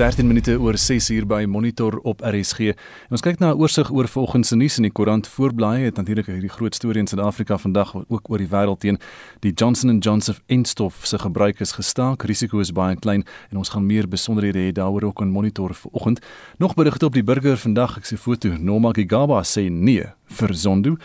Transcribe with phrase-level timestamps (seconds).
[0.00, 2.72] 13 minute oor 6 uur by Monitor op RSG.
[2.72, 5.84] En ons kyk na 'n oorsig oor vanoggend se nuus in die koerant voorblaai.
[5.84, 8.98] Het natuurlik hierdie groot storie in Suid-Afrika vandag ook oor die wêreld teen
[9.40, 12.22] die Johnson & Johnson enstof se gebruik is gestaak.
[12.22, 16.20] Risiko is baie klein en ons gaan meer besonderhede hê daaroor ook in Monitor vanoggend.
[16.58, 17.96] Nog berigte op die burger vandag.
[17.96, 18.48] Ek sien foto.
[18.58, 20.96] Norma Gigaba sê nee vir Zondo.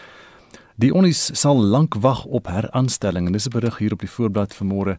[0.76, 4.56] Die Onis sal lank wag op heraanstelling en dis 'n berig hier op die voorblad
[4.56, 4.98] vanmôre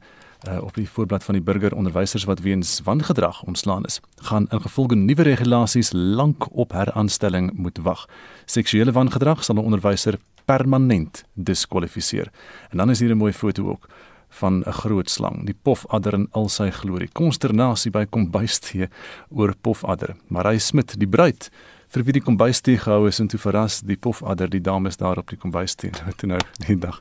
[0.48, 4.94] uh, op die voorblad van die burger onderwysers wat weens wangedrag ontslaan is, gaan ingevolge
[4.94, 8.06] nuwe regulasies lank op heraanstelling moet wag.
[8.44, 12.30] Seksuele wangedrag sal 'n onderwyser permanent diskwalifiseer.
[12.70, 13.88] En dan is hier 'n mooi foto ook
[14.28, 17.08] van 'n groot slang, die pofadder in al sy glorie.
[17.12, 18.88] Konsternasie by kombuistee
[19.28, 20.16] oor pofadder.
[20.28, 21.50] Marie Smit, die bruid
[21.88, 25.30] vir wie die kombuistee gehou is en toe verras die pofadder die dames daar op
[25.30, 27.00] die kombuistee toe nou die dag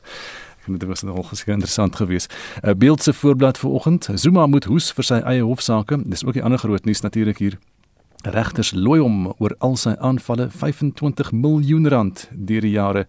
[0.66, 2.34] en dit was nogal gesien interessant geweest.
[2.62, 4.08] 'n uh, Beeld se voorblad vir oggend.
[4.14, 6.02] Zuma moet hoes vir sy eie hofsaake.
[6.04, 7.58] Dis ook die ander groot nuus natuurlik hier.
[8.22, 13.06] Regters looi hom oor al sy aanvalle 25 miljoen rand deur die jare.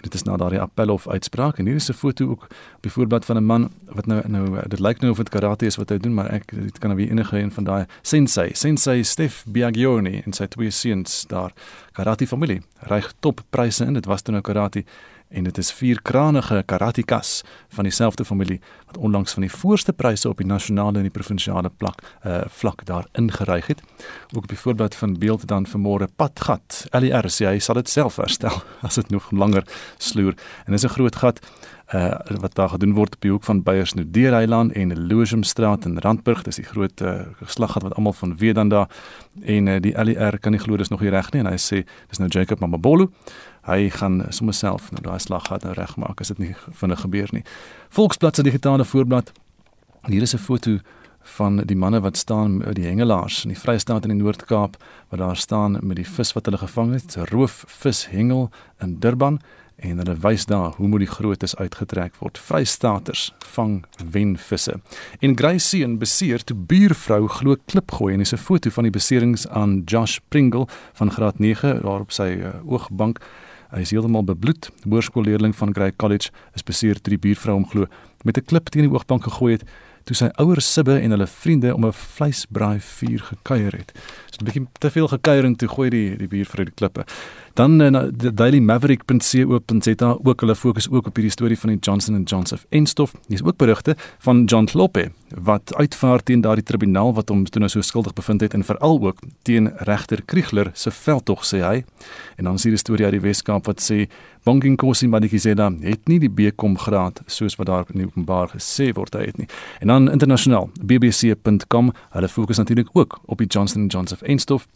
[0.00, 2.90] En dit is nou daardie appelhof uitspraak en hier is 'n foto ook op die
[2.90, 5.88] voorblad van 'n man wat nou nou dit lyk nou of dit karate is wat
[5.88, 10.22] hy doen maar ek dit kan nou enige een van daai sensei sensei Stef Biagioni
[10.24, 11.52] en sy twee seuns daar
[11.92, 14.84] karate familie ryg toppryse in dit was toe nou karate
[15.30, 20.28] en dit is vier kranige karatikas van dieselfde familie wat onlangs van die voorste pryse
[20.28, 23.82] op die nasionale en die provinsiale plak uh vlak daar ingeryg het.
[24.34, 26.86] Ook op die voorblad van beeld dan vanmôre padgat.
[26.92, 29.64] LER sê hy sal dit self herstel as dit nog langer
[29.98, 30.34] sloer
[30.66, 31.40] en dis 'n groot gat
[31.94, 36.42] uh wat daar gedoen word die hoek van Beyersnoddereiland en Losumstraat in Randburg.
[36.42, 38.88] Dis die groot uh, geslaggat wat almal van weet dan daar
[39.42, 41.82] en uh, die LER kan nie glo dis nog nie reg nie en hy sê
[42.08, 43.10] dis nou Jacob Mamabolo
[43.68, 47.28] hy gaan sommer self nou daai slag gehad nou regmaak as dit nie vinnig gebeur
[47.32, 47.44] nie.
[47.88, 49.32] Volksblad se digitale voorblad.
[50.08, 50.78] Hier is 'n foto
[51.22, 54.76] van die manne wat staan by die hengelaars in die Vrystaat in die Noord-Kaap
[55.10, 59.40] wat daar staan met die vis wat hulle gevang het, roofvis hengel in Durban
[59.80, 62.38] en hulle wys daar hoe moet die grootes uitgetrek word.
[62.38, 64.76] Vrystaaters vang wenvisse.
[65.20, 69.48] En Greysean beseer toe buurvrou glo klip gooi en dis 'n foto van die beserings
[69.48, 73.20] aan Josh Pringle van graad 9 daar op sy uh, oogbank.
[73.70, 74.68] Hy is heeltemal bebloed.
[74.82, 77.86] Hoërskoolleerling van Grey College is beseer toe die buurvrou hom glo
[78.24, 79.64] met 'n klip teen die oogbank gegooi het
[80.04, 83.92] toe sy ouer sibbe en hulle vriende om 'n vleisbraai vuur gekuier het.
[84.30, 87.04] So 'n bietjie te veel gekuiering toe gooi die die buurvrou die klippe.
[87.54, 92.22] Dan uh, die Daily Maverick.co.za ook hulle fokus ook op hierdie storie van die Johnson
[92.22, 93.12] & Johnson enstof.
[93.26, 95.10] Hier is ook berigte van John Kloppe
[95.44, 98.98] wat uitvaar teen daardie tribunaal wat hom toe nou so skuldig bevind het en veral
[99.00, 101.84] ook teen regter Kriegler se veldtog sê hy.
[102.36, 104.08] En dan is hier 'n storie uit die Weskaap wat sê
[104.44, 109.24] Bonginkosi Madikizela het nie die BCom graad soos wat daar in openbaar gesê word hy
[109.24, 109.48] het nie.
[109.80, 114.66] En dan internasionaal bbc.com hulle fokus natuurlik ook op die Johnson & Johnson enstof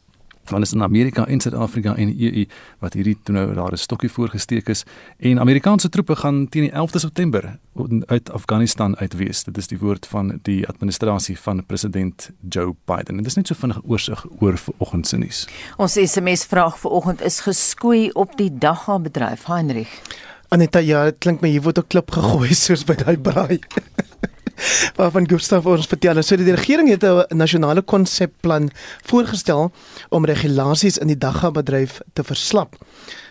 [0.44, 2.44] van is in Amerika en Suid-Afrika en die EU
[2.78, 4.84] wat hierdie toe nou daar 'n stokkie voorgesteek is
[5.18, 7.58] en Amerikaanse troepe gaan teen die 11de September
[8.06, 9.44] uit Afghanistan uitwees.
[9.44, 13.16] Dit is die woord van die administrasie van president Joe Biden.
[13.16, 15.48] En dit is net so vinnig oorsig oor vanoggend se nuus.
[15.76, 20.00] Ons SMS vraag vanoggend is geskoei op die Dagga bedryf Heinrich.
[20.48, 23.58] Aneta ja, dit klink my hier word 'n klip gegooi soos by daai braai.
[24.98, 26.22] waarvan Gustav ons vertel.
[26.22, 28.70] So die regering het 'n nasionale konsepplan
[29.04, 29.72] voorgestel
[30.08, 32.76] om regulasies in die dagbedryf te verslap.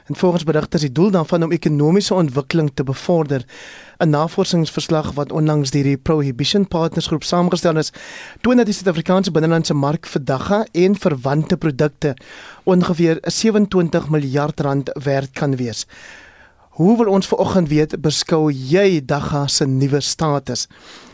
[0.06, 3.45] En volgens berigte is die doel daarvan om ekonomiese ontwikkeling te bevorder.
[3.97, 7.91] 'n Navorsingsverslag wat onlangs deur die Prohibition Partners groep saamgestel is,
[8.41, 12.16] toon dat die Suid-Afrikaanse binnelandse mark vir dagga en verwante produkte
[12.63, 15.85] ongeveer 27 miljard rand werd kan wees.
[16.73, 20.67] Hoe wil ons vanoggend weet beskou jy dagga se nuwe status?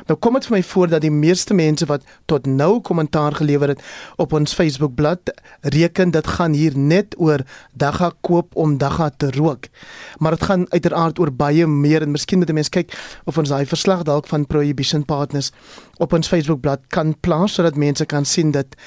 [0.10, 3.76] Nou kom dit vir my voor dat die meeste mense wat tot nou kommentaar gelewer
[3.76, 3.84] het
[4.18, 5.30] op ons Facebookblad
[5.76, 7.44] reken dit gaan hier net oor
[7.78, 9.70] dagga koop om dagga te rook.
[10.18, 12.96] Maar dit gaan uiteraard oor baie meer en miskien moet mense kyk
[13.30, 15.52] of ons daai verslag dalk van Prohibition Partners
[16.02, 18.78] op ons Facebookblad kan plaas sodat mense kan sien dat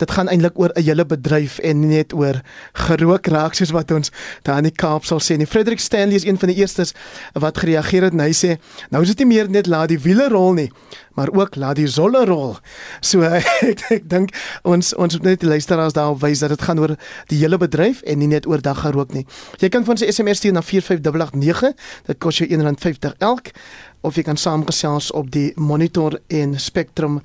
[0.00, 2.40] dit gaan eintlik oor 'n hele bedryf en nie net oor
[2.72, 4.10] gerook raak soos wat ons
[4.42, 5.46] daar in die Kaap sal sê nie.
[5.46, 6.94] Frederik Stanley is een van die eerstes
[7.32, 8.56] wat gereageer het en hy sê
[8.90, 10.69] nou is dit nie meer net laat die wiele rol nie,
[11.14, 12.56] maar ook laat die solle rol.
[13.00, 16.80] So ek ek dink ons ons moet net die luisteraars daarop wys dat dit gaan
[16.80, 16.96] oor
[17.32, 19.26] die hele bedryf en nie net oor dag gerook nie.
[19.60, 21.72] Jy kan van sy SMS stuur na 45889.
[22.06, 23.54] Dit kos jou R1.50 elk
[24.00, 27.20] of jy kan saamgesels op die Monitor en Spectrum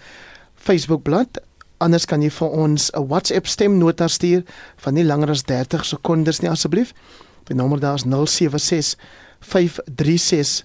[0.56, 1.40] Facebookblad
[1.84, 4.44] Anders kan jy vir ons 'n WhatsApp stemnota stuur
[4.78, 6.94] van nie langer as 30 sekondes nie asseblief.
[7.44, 8.96] Die nommer daar is 076
[9.40, 10.64] 536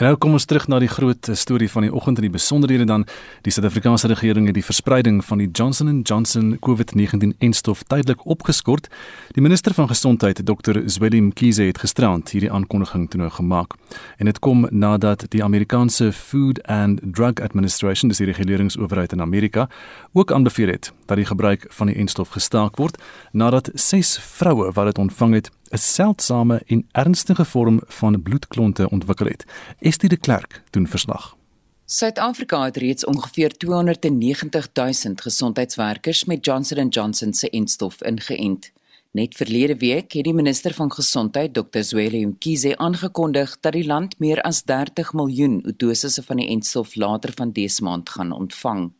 [0.00, 2.86] En nou kom ons terug na die groot storie van die oggend en die besonderhede
[2.88, 3.02] dan
[3.44, 8.88] die Suid-Afrikaanse regering het die verspreiding van die Johnson & Johnson COVID-19-enstof tydelik opgeskort.
[9.36, 10.80] Die minister van gesondheid, Dr.
[10.86, 13.76] Zweli Mkhize, het gisterand hierdie aankondiging toe nou gemaak.
[14.16, 19.68] En dit kom nadat die Amerikaanse Food and Drug Administration, dis die reguleringsowerheid in Amerika,
[20.12, 22.96] ook aanbeveel het dat die gebruik van die enstof gestaak word
[23.32, 29.26] nadat 6 vroue wat dit ontvang het 'n seldsame en ernstige vorm van bloedklonte ontwikkel
[29.26, 29.44] het.
[29.78, 31.36] Estie de Klerk doen verslag.
[31.84, 38.72] Suid-Afrika het reeds ongeveer 290 000 gesondheidswerkers met Johnson & Johnson se enstof ingeënt.
[39.10, 41.82] Net verlede week het die minister van gesondheid, Dr.
[41.82, 47.32] Zweli Mkhize, aangekondig dat die land meer as 30 miljoen dosisse van die enstof later
[47.34, 48.92] van dese maand gaan ontvang.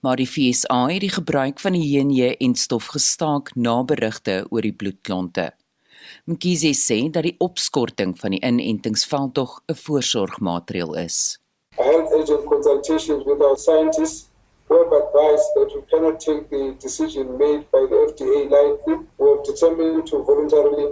[0.00, 5.50] Maar die FSA het die gebruik van die JN-enstof gestaak na berigte oor die bloedklonte.
[6.30, 11.16] Mkhize sê dat die opskorting van die inentingsveldtog 'n voorsorgmaatreël is.
[11.74, 14.28] Health agent consultations with our scientists
[14.66, 18.96] who have advised that we cannot take the decision made by the FDA lightly.
[19.18, 20.86] We have determined to voluntarily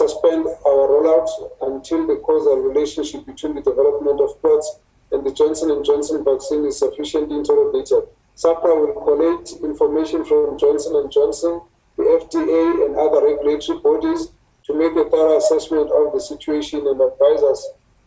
[0.00, 1.30] suspend our rollout
[1.70, 4.68] until the causal relationship between the development of plots
[5.12, 8.02] and the Johnson & Johnson vaccine is sufficiently interrogated.
[8.34, 11.60] SAPRA will collect information from Johnson & Johnson,
[11.98, 14.22] the FDA and other regulatory bodies
[14.70, 17.60] to make a thorough assessment of the situation and advise us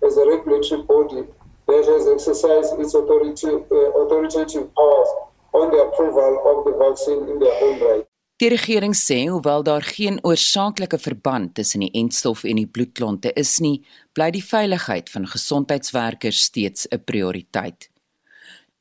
[0.08, 1.24] as a regulatory body
[1.68, 5.12] that has exercised its authority, uh, authoritative powers
[5.54, 8.06] on the approval of the vaccine in their own right.
[8.42, 13.60] Die regering sê hoewel daar geen oorsaaklike verband tussen die entstof en die bloedklonte is
[13.64, 13.78] nie,
[14.18, 17.90] bly die veiligheid van gesondheidswerkers steeds 'n prioriteit.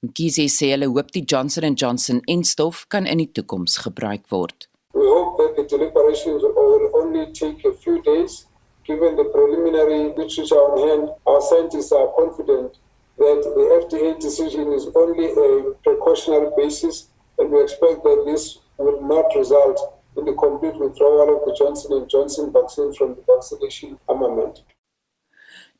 [0.02, 4.72] Mkhize sê hulle hoop die Johnson & Johnson entstof kan in die toekoms gebruik word.
[5.02, 8.46] We hope that the deliberations will only take a few days.
[8.84, 12.78] Given the preliminary literature on hand, our scientists are confident
[13.19, 19.02] that the FDA decision is only a precautionary basis, and we expect that this will
[19.02, 23.99] not result in the complete withdrawal of the Johnson & Johnson vaccine from the vaccination
[24.08, 24.62] armament.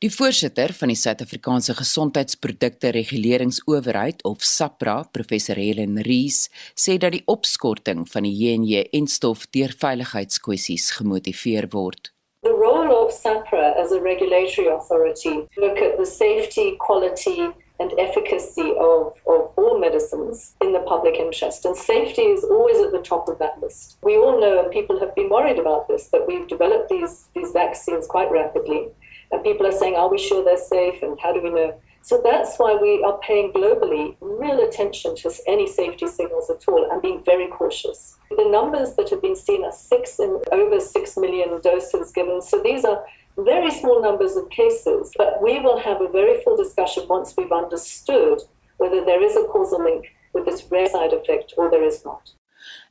[0.03, 7.21] Die voorsitter van die Suid-Afrikaanse Gesondheidsprodukte Reguleringsowerheid of SAPRA, professor Helen Rees, sê dat die
[7.31, 12.11] opskorting van die JNJ en stof deur veiligheidskwessies gemotiveer word.
[12.43, 18.75] The role of SAPRA as a regulatory authority look at the safety, quality and efficacy
[18.75, 21.63] of, of all medicines in the public interest.
[21.63, 23.97] And safety is always at the top of that list.
[24.03, 27.51] We all know, and people have been worried about this, that we've developed these, these
[27.51, 28.91] vaccines quite rapidly.
[29.33, 31.01] And people are saying, are we sure they're safe?
[31.01, 31.73] And how do we know?
[32.03, 36.87] So that's why we are paying globally real attention to any safety signals at all
[36.91, 38.17] and being very cautious.
[38.29, 42.41] The numbers that have been seen are six in over six million doses given.
[42.43, 43.03] So these are
[43.37, 47.51] very small numbers of cases, but we will have a very full discussion once we've
[47.51, 48.39] understood
[48.77, 52.29] whether there is a causal link with this rare side effect or there is not.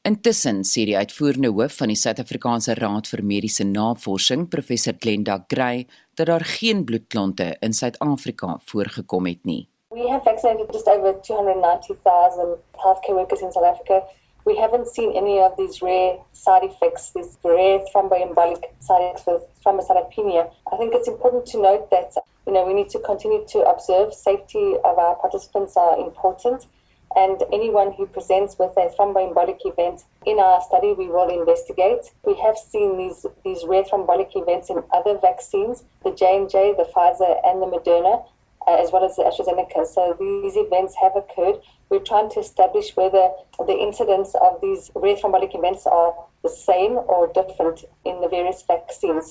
[0.03, 5.85] Intussen sê die uitvoerende hoof van die Suid-Afrikaanse Raad vir Mediese Navorsing, professor Glenda Gray,
[6.19, 9.69] dat daar geen bloedklonte in Suid-Afrika voorgekom het nie.
[9.95, 14.03] We have vaccinated just over 290,000 healthcare workers in South Africa.
[14.44, 19.47] We haven't seen any of these rare side effects, these rare thromboembolic side effects with
[19.63, 20.51] thrombocytopenia.
[20.73, 22.11] I think it's important to note that
[22.47, 26.67] you know we need to continue to observe safety of our participants are important.
[27.17, 32.13] And anyone who presents with a thromboembolic event in our study we will investigate.
[32.25, 37.41] We have seen these, these rare thrombotic events in other vaccines, the J&J, the Pfizer
[37.45, 38.25] and the Moderna,
[38.67, 39.87] uh, as well as the AstraZeneca.
[39.87, 41.61] So these events have occurred.
[41.91, 46.93] We're trying to establish whether the incidence of these rare thrombotic events are the same
[46.93, 49.31] or different in the various vaccines.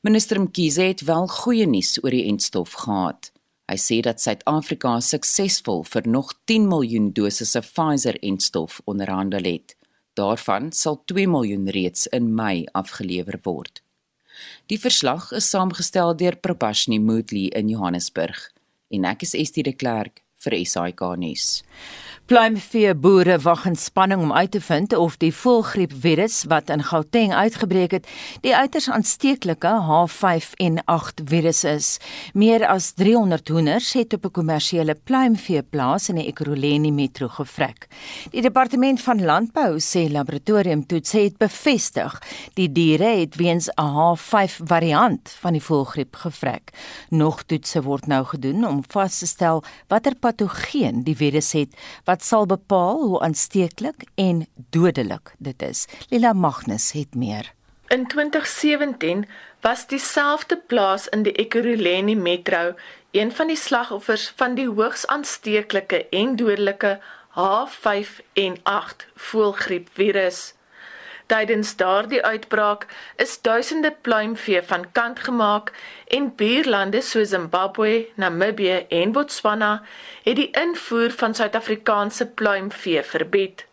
[0.00, 3.32] Minister Mkhize het wel goeie nuus oor die entstof gehad.
[3.66, 9.74] Hy sê dat Suid-Afrika suksesvol vir nog 10 miljoen dosisse Pfizer-enstof onderhandel het.
[10.14, 13.82] Daarvan sal 2 miljoen reeds in Mei afgelewer word.
[14.70, 18.38] Die verslag is saamgestel deur Probashni Moodley in Johannesburg
[18.94, 21.62] en ek is Estie de Klerk vir SAK nuus.
[22.26, 27.30] Pluimvee boere wag in spanning om uit te vind of die voëlgriepvirus wat in Gauteng
[27.30, 28.08] uitgebreek het,
[28.42, 31.90] die uiters aansteeklike H5N8 virus is.
[32.34, 37.86] Meer as 300 hoenders het op 'n kommersiële pluimveeplaas in die Ekurhuleni metro gevrek.
[38.30, 42.22] Die departement van landbou sê laboratoriumtoets het bevestig
[42.54, 46.70] die diere het weens 'n H5 variant van die voëlgriep gevrek.
[47.10, 51.70] Nog toetse word nou gedoen om vas te stel watter patogeen die virus het
[52.04, 55.84] wat wat sal bepaal hoe aansteeklik en dodelik dit is.
[56.08, 57.52] Lila Magnus het meer.
[57.92, 59.26] In 2017
[59.60, 62.72] was dieselfde plaas in die Ekurhuleni Metro
[63.12, 66.96] een van die slagoffers van die hoogs aansteeklike en dodelike
[67.36, 70.54] H5N8 voëlgriep virus.
[71.26, 75.72] Tydens daardie uitbraak is duisende pluimvee van kant gemaak
[76.06, 79.82] en buurlande soos Zimbabwe, Namibië en Botswana
[80.22, 83.66] het die invoer van Suid-Afrikaanse pluimvee verbied.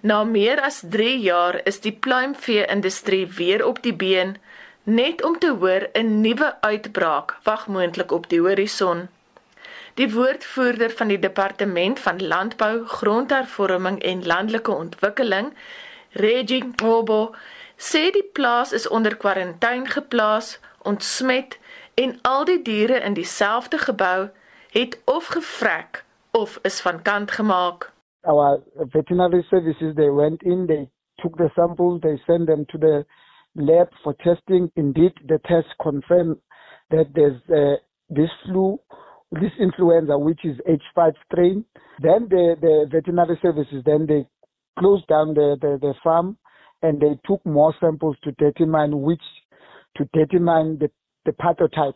[0.00, 4.36] Na meer as 3 jaar is die pluimvee-industrie weer op die been,
[4.82, 9.08] net om te hoor 'n nuwe uitbraak wag moontlik op die horison.
[9.94, 15.52] Die woordvoerder van die Departement van Landbou, Grondhervorming en Landelike Ontwikkeling,
[16.16, 17.34] Reggie Ngobo
[17.76, 21.58] sê die plaas is onder kwarantyne geplaas, ontsmet
[21.94, 24.28] en al die diere in dieselfde gebou
[24.72, 27.92] het of gevrek of is van kant gemaak.
[28.22, 30.88] Our veterinary services they went in, they
[31.20, 33.04] took the samples, they sent them to the
[33.54, 34.70] lab for testing.
[34.76, 36.36] Indeed, the test confirmed
[36.90, 37.76] that there's uh,
[38.08, 38.78] this flu,
[39.32, 41.64] this influenza, which is H5 strain.
[42.02, 44.26] Then the, the veterinary services, then they
[44.78, 46.36] closed down the, the, the farm
[46.82, 49.22] and they took more samples to determine which,
[49.96, 50.90] to determine the,
[51.24, 51.94] the pathotype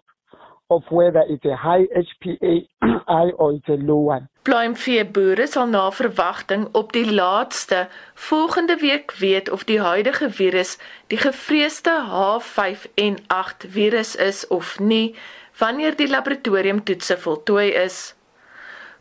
[0.71, 2.67] of whether it's a high HPA
[3.09, 4.29] I or it's a low one.
[4.43, 10.79] Pluimvee boere sal na verwagting op die laaste volgende week weet of die huidige virus
[11.13, 15.15] die gevreesde H5N8 virus is of nie
[15.59, 18.15] wanneer die laboratoriumtoetse voltooi is.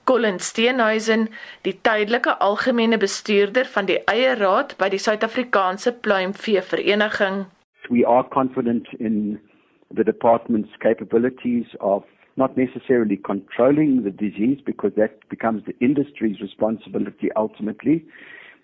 [0.06, 1.30] Colin Steenhuisen,
[1.66, 7.46] die tydelike algemene bestuurder van die eierraad by die Suid-Afrikaanse Pluimvee Vereniging.
[7.90, 9.40] We are confident in
[9.96, 12.04] the department's capabilities of
[12.36, 18.06] not necessarily controlling the disease because that becomes the industry's responsibility ultimately,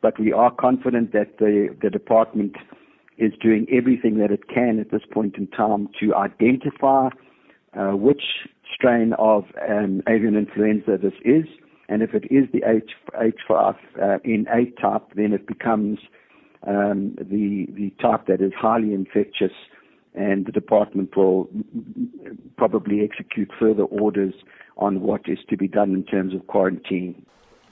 [0.02, 2.56] but we are confident that the, the department
[3.18, 7.10] is doing everything that it can at this point in time to identify
[7.78, 8.24] uh, which
[8.74, 11.46] strain of um, avian influenza this is.
[11.88, 16.00] And if it is the H, H5N8 uh, type, then it becomes
[16.66, 19.52] um, the, the type that is highly infectious,
[20.16, 21.48] and the department will
[22.58, 24.34] probably execute further orders
[24.78, 27.16] on what is to be done in terms of quarantine.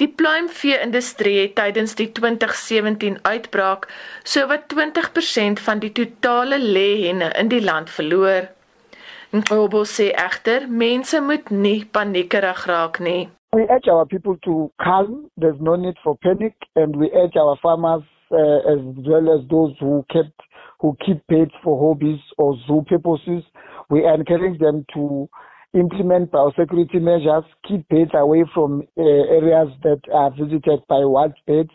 [0.02, 3.86] Die pluimvee-industrie het tydens die 2017 uitbraak
[4.26, 8.50] sowat 20% van die totale lêhenne in die land verloor.
[9.34, 13.30] Ngobo sê egter mense moet nie paniekerig raak nie.
[13.58, 15.26] We urge our people to calm.
[15.38, 19.74] There's no need for panic and we urge our farmers uh, as well as those
[19.80, 20.38] who kept
[20.82, 23.44] who keep pets for hobbies or zoo purposes.
[23.90, 25.28] We encourage them to
[25.74, 31.74] implement biosecurity measures, keep pets away from uh, areas that are visited by wild pets,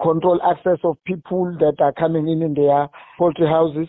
[0.00, 2.86] control access of people that are coming in in their
[3.18, 3.88] poultry houses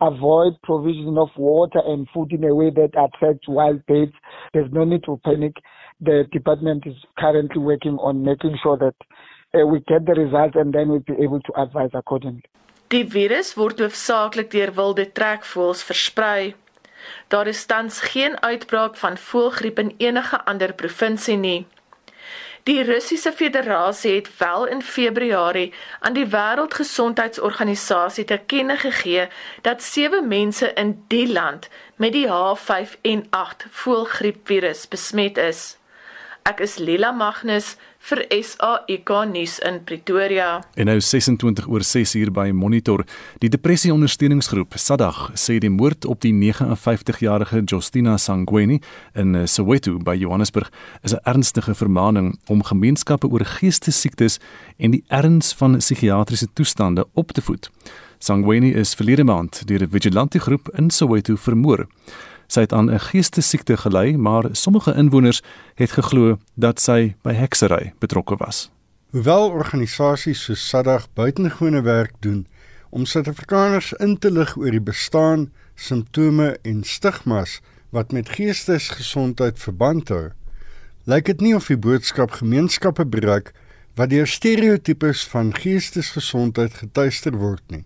[0.00, 4.12] avoid provision of water and food in a way that attracts wild birds.
[4.52, 5.56] There's no need to panic.
[6.00, 8.94] The department is currently working on making sure that
[9.54, 12.44] uh, we get the results and then we'll be able to advise accordingly.
[12.88, 16.54] Die virus word hoofsaaklik deur wilde trekvoëls versprei.
[17.28, 21.66] Daar is tans geen uitbraak van voëlgriep in enige ander provinsie nie.
[22.62, 29.28] Die Russiese Federasie het wel in Februarie aan die Wêreldgesondheidsorganisasie te kenne gegee
[29.62, 35.76] dat sewe mense in die land met die H5N8 voëlgriepvirus besmet is.
[36.42, 37.76] Ek is Lila Magnus
[38.08, 40.48] vir SAIK nuus in Pretoria.
[40.80, 43.04] En nou 26 oor 6 uur by Monitor.
[43.42, 48.80] Die depressie ondersteuningsgroep SADAG sê die moord op die 59-jarige Justina Sangweni
[49.18, 50.70] in Soweto by Johannesburg
[51.02, 54.38] is 'n ernstige vermaaning om gemeenskappe oor geestesiektes
[54.78, 57.70] en die erns van psigiatriese toestande op te voed.
[58.18, 61.86] Sangweni is verlede maand deur 'n vigilante groep in Soweto vermoor.
[62.48, 65.42] Sy het aan 'n geestesiekte gely, maar sommige inwoners
[65.74, 68.70] het geglo dat sy by heksery betrokke was.
[69.10, 72.46] Hoewel organisasies so SADAG buitengewone werk doen
[72.90, 80.08] om Suid-Afrikaners in te lig oor die bestaan, simptome en stigmas wat met geestesgesondheid verband
[80.08, 80.30] hou,
[81.04, 83.52] lyk dit nie of die boodskap gemeenskappe bereik
[83.94, 87.84] wat deur stereotypes van geestesgesondheid getuister word nie.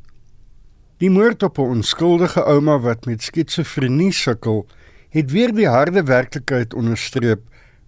[1.02, 4.66] Die moord op 'n onskuldige ouma wat met skitsofrenie sukkel,
[5.10, 7.40] het weer die harde werklikheid onderstreep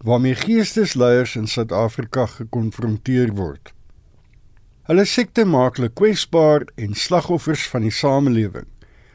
[0.04, 3.72] waarmee geestesleiers in Suid-Afrika gekonfronteer word.
[4.90, 8.66] Hulle siekte maak hulle kwesbaar en slagoffers van die samelewing,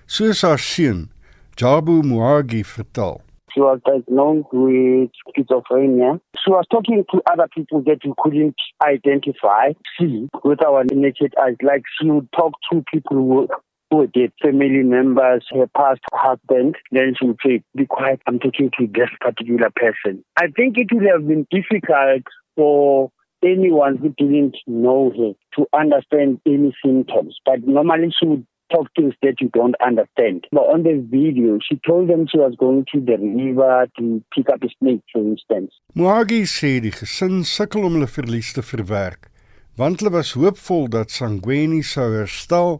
[0.06, 1.12] soos haar seun,
[1.56, 3.22] Jabu Muagi vertel.
[3.52, 6.20] She was diagnosed with schizophrenia.
[6.38, 8.62] She was talking to other people that we couldn't
[8.94, 11.58] identify, see, with our naked eyes.
[11.62, 13.48] Like she would talk to people who
[13.90, 18.72] who did family members, her past husband, then she would say, Be quiet, I'm talking
[18.80, 20.24] to this particular person.
[20.38, 22.24] I think it would have been difficult
[22.56, 23.12] for
[23.44, 27.38] anyone who didn't know her to understand any symptoms.
[27.46, 30.46] But normally she would talk things that you don't understand.
[30.52, 34.50] But on the video, she told them she was going to the river to pick
[34.50, 35.74] up a snake, for instance.
[35.96, 39.32] Mwagi sê die gesin sukkel om hulle verlies te verwerk,
[39.80, 42.80] want hulle was hoopvol dat Sangweni sou herstel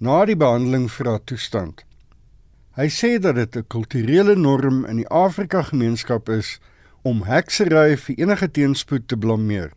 [0.00, 1.82] na die behandeling vir haar toestand.
[2.78, 6.58] Hy sê dat dit 'n kulturele norm in die Afrika gemeenskap is
[7.02, 9.72] om heksery vir enige teenspoed te blameer,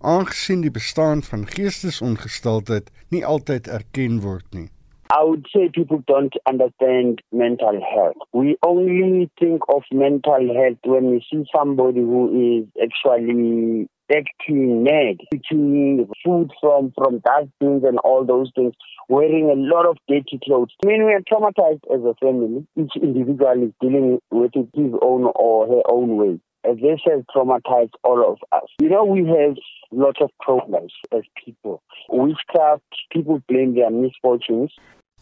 [0.00, 4.70] aangesien die bestaan van geestesongesteldheid nie altyd erken word nie.
[5.10, 8.16] I would say people don't understand mental health.
[8.32, 15.16] We only think of mental health when we see somebody who is actually acting mad,
[15.34, 18.74] eating food from, from dustbins and all those things,
[19.08, 20.74] wearing a lot of dirty clothes.
[20.82, 25.30] When we are traumatized as a family, each individual is dealing with it his own
[25.34, 26.40] or her own way.
[26.74, 28.68] This has traumatized all of us.
[28.80, 29.56] You know, we have
[29.92, 31.82] lots of problems as people.
[32.08, 34.78] Witchcraft, people blame their misfortunes.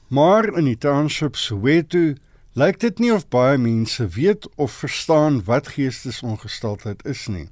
[0.09, 2.15] Maar in die township Soweto
[2.55, 7.49] lyk dit nie of baie mense weet of verstaan wat geestesongesteldheid is nie.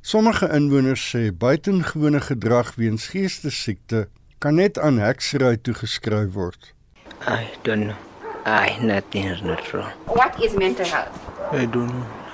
[0.00, 4.08] Sommige inwoners sê buitengewone gedrag weens geestesiekte
[4.38, 6.72] kan net aan heksery toegeskryf word.
[7.26, 7.96] I don't know.
[8.46, 9.92] I nothing is not wrong.
[10.06, 11.18] What is mental health?
[11.52, 12.27] I don't know.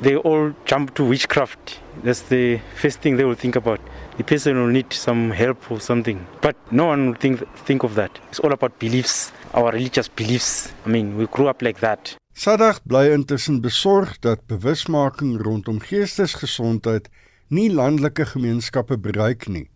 [0.00, 1.80] They all jump to witchcraft.
[2.02, 3.80] That's the first thing they will think about.
[4.16, 6.26] The person will need some help or something.
[6.40, 8.10] But no one will think think of that.
[8.30, 10.72] It's all about beliefs, our religious beliefs.
[10.86, 12.16] I mean, we grew up like that.
[12.34, 17.08] Sadag bly intussen besorg dat bewusmaking rondom geestesgesondheid
[17.48, 19.68] nie landelike gemeenskappe bereik nie.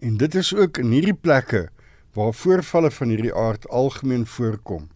[0.00, 1.70] En dit is ook in hierdie plekke
[2.12, 4.90] waar voorvalle van hierdie aard algemeen voorkom.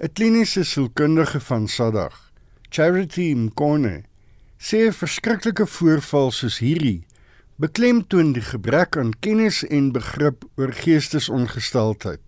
[0.00, 2.31] 'n Kliniese sielkundige van Sadag,
[2.72, 3.96] Charity Mkone,
[4.56, 7.04] sê 'n verskriklike voorval soos hierdie
[7.60, 12.24] beklemtoon die gebrek aan kennis en begrip oor geestesongesteldheid.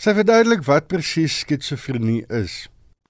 [0.00, 2.54] Sy verduidelik wat presies skizofrenie is.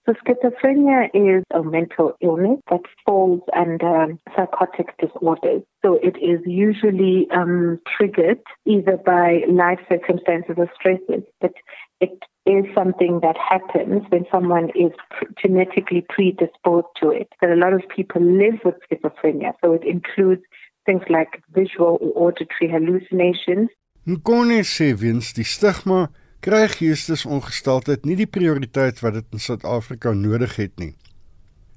[0.05, 5.63] So schizophrenia is a mental illness that falls under psychotic disorders.
[5.83, 11.55] So it is usually um, triggered either by life circumstances or stresses, but
[12.01, 14.93] it is something that happens when someone is
[15.43, 17.29] genetically predisposed to it.
[17.41, 19.53] So a lot of people live with schizophrenia.
[19.63, 20.43] So it includes
[20.87, 23.71] things like visual or auditory hallucinations.
[24.07, 26.11] Nkone sê wins die stigma
[26.45, 30.93] kry geestesongesteldheid nie die prioriteit wat dit in Suid-Afrika nodig het nie.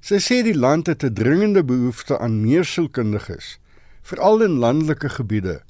[0.04, 3.60] Sy sê die land het 'n dringende behoefte aan meer sielkundiges,
[4.04, 5.62] veral in landelike gebiede,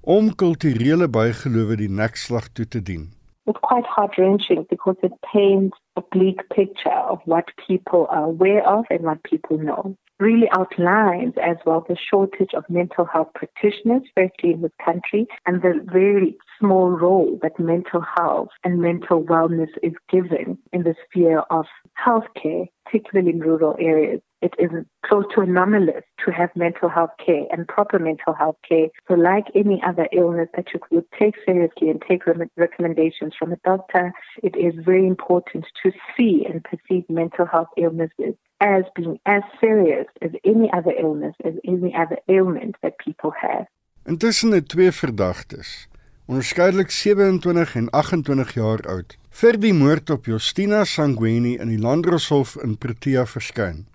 [0.00, 3.15] om kulturele bygelowe die nekslag toe te dien.
[3.46, 8.84] It's quite heart-wrenching because it paints a bleak picture of what people are aware of
[8.90, 9.96] and what people know.
[10.18, 15.62] really outlines as well the shortage of mental health practitioners, firstly in this country, and
[15.62, 21.40] the very small role that mental health and mental wellness is given in the sphere
[21.50, 21.66] of
[22.04, 24.20] healthcare, particularly in rural areas.
[24.42, 24.70] It is
[25.04, 28.88] close to anomalous to have mental health care and proper mental health care.
[29.08, 32.22] So, like any other illness that you would take seriously and take
[32.56, 38.34] recommendations from a doctor, it is very important to see and perceive mental health illnesses
[38.60, 43.66] as being as serious as any other illness, as any other ailment that people have.
[44.06, 45.88] Intussen het twee verdagtes,
[46.26, 52.54] onderskeidelik 27 en 28 jaar oud, vir die moord op Justina Sangweni in die Landdroshof
[52.62, 53.86] in Protea verskyn.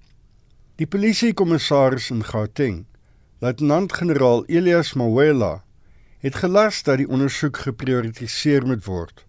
[0.82, 2.88] Die polisiekommissaris in Gauteng,
[3.38, 5.60] luitenant-generaal Elias Mawela,
[6.26, 9.22] het gelas dat die ondersoek geprioritiseer moet word.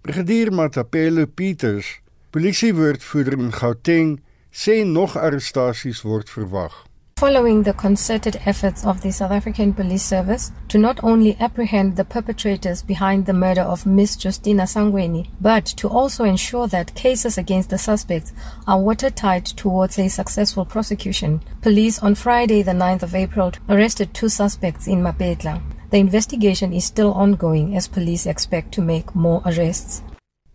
[0.00, 1.90] Brigadier Matapelo Peters,
[2.32, 6.86] polisiewoordvoerder in Gauteng, sê nog arrestasies word verwag.
[7.20, 12.04] Following the concerted efforts of the South African Police Service to not only apprehend the
[12.06, 17.68] perpetrators behind the murder of Miss Justina Sangweni, but to also ensure that cases against
[17.68, 18.32] the suspects
[18.66, 24.30] are watertight towards a successful prosecution, police on Friday, the 9th of April, arrested two
[24.30, 25.60] suspects in Mapetla.
[25.90, 30.02] The investigation is still ongoing as police expect to make more arrests.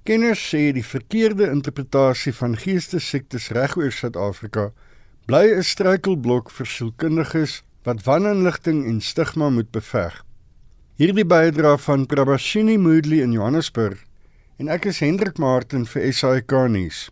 [0.04, 4.72] Kenners sê die verkeerde interpretasie van geestesiektes regoor Suid-Afrika
[5.26, 10.22] bly 'n struikelblok vir sielkundiges wat waninligting en stigma moet beveg.
[11.02, 14.06] Hierdie bydra van Prabashini Moodley in Johannesburg
[14.60, 17.10] en ek is Hendrik Martin vir SAK nuus.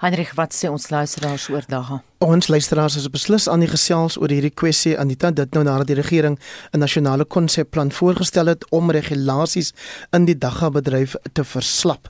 [0.00, 1.98] Heinrich, wat sê ons luisteraars oor dae?
[2.24, 6.00] Ons luisteraars is beslis aan die gesels oor hierdie kwessie Anita dit nou nadat die
[6.00, 6.38] regering
[6.72, 9.74] 'n nasionale konsepplan voorgestel het om regulasies
[10.12, 12.08] in die dagga bedryf te verslap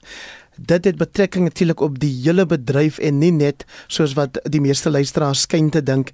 [0.66, 4.90] dit het betrekking natuurlik op die hele bedryf en nie net soos wat die meeste
[4.90, 6.12] luisteraars skyn te dink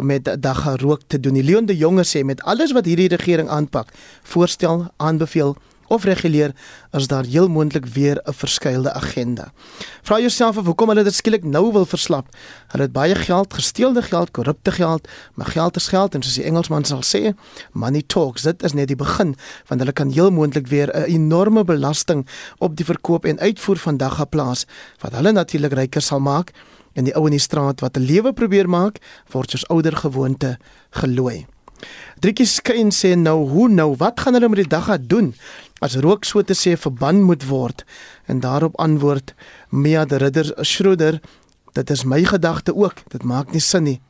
[0.00, 1.34] met dagga rook te doen.
[1.34, 5.56] Die Leon de Jonge sê met alles wat hierdie regering aanpak, voorstel, aanbeveel
[5.88, 6.54] of reguleer
[6.90, 9.52] as daar heel moontlik weer 'n verskeidelde agenda.
[10.02, 12.26] Vra jouself of hoekom hulle dit skielik nou wil verslap.
[12.68, 16.44] Hulle het baie geld, gesteelde geld, korrupte geld, maar geld is geld en soos die
[16.44, 17.34] Engelsman sal sê,
[17.72, 18.42] money talks.
[18.42, 22.26] Dit is net die begin want hulle kan heel moontlik weer 'n enorme belasting
[22.58, 24.66] op die verkoop en uitvoer van dagga plaas
[25.00, 26.52] wat hulle natuurlik ryker sal maak
[26.96, 28.98] en die ou in die straat wat 'n lewe probeer maak,
[29.32, 30.58] word soos ouer gewoonte
[30.90, 31.46] gelooi.
[32.20, 35.34] Driekie skyn sê nou hoe nou wat gaan hulle met die dagga doen
[35.80, 37.84] as rook so te sê verban moet word
[38.26, 39.34] en daarop antwoord
[39.70, 41.20] Mia de Ridder Schroeder
[41.72, 44.00] dit is my gedagte ook dit maak nie sin nie.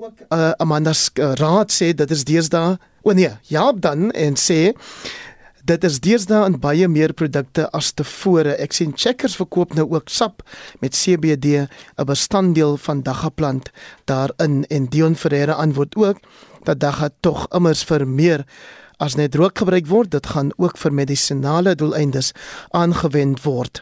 [0.00, 4.74] Ook uh, Amanda uh, Raad sê dit is deesdae o nee ja dan en sê
[5.70, 8.56] dit is deesdae in baie meer produkte as tevore.
[8.58, 10.42] Ek sien Checkers verkoop nou ook sap
[10.80, 13.70] met CBD 'n bestanddeel van daggaplant
[14.04, 14.64] daarin.
[14.68, 16.18] En Dion Ferreira antwoord ook
[16.64, 18.44] dat dagga tog immers vir meer
[19.00, 22.32] as net rook gebruik word, dit gaan ook vir medisinale doeleindes
[22.76, 23.80] aangewend word.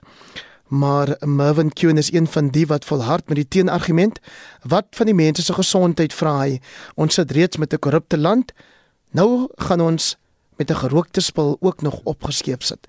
[0.68, 4.20] Maar Mervin Kuhn is een van die wat volhard met die teenargument.
[4.62, 6.60] Wat van die mense se gesondheid vra hy?
[6.94, 8.52] Ons sit reeds met 'n korrupte land.
[9.10, 10.16] Nou gaan ons
[10.56, 12.86] met 'n gerookte spul ook nog opgeskeep sit.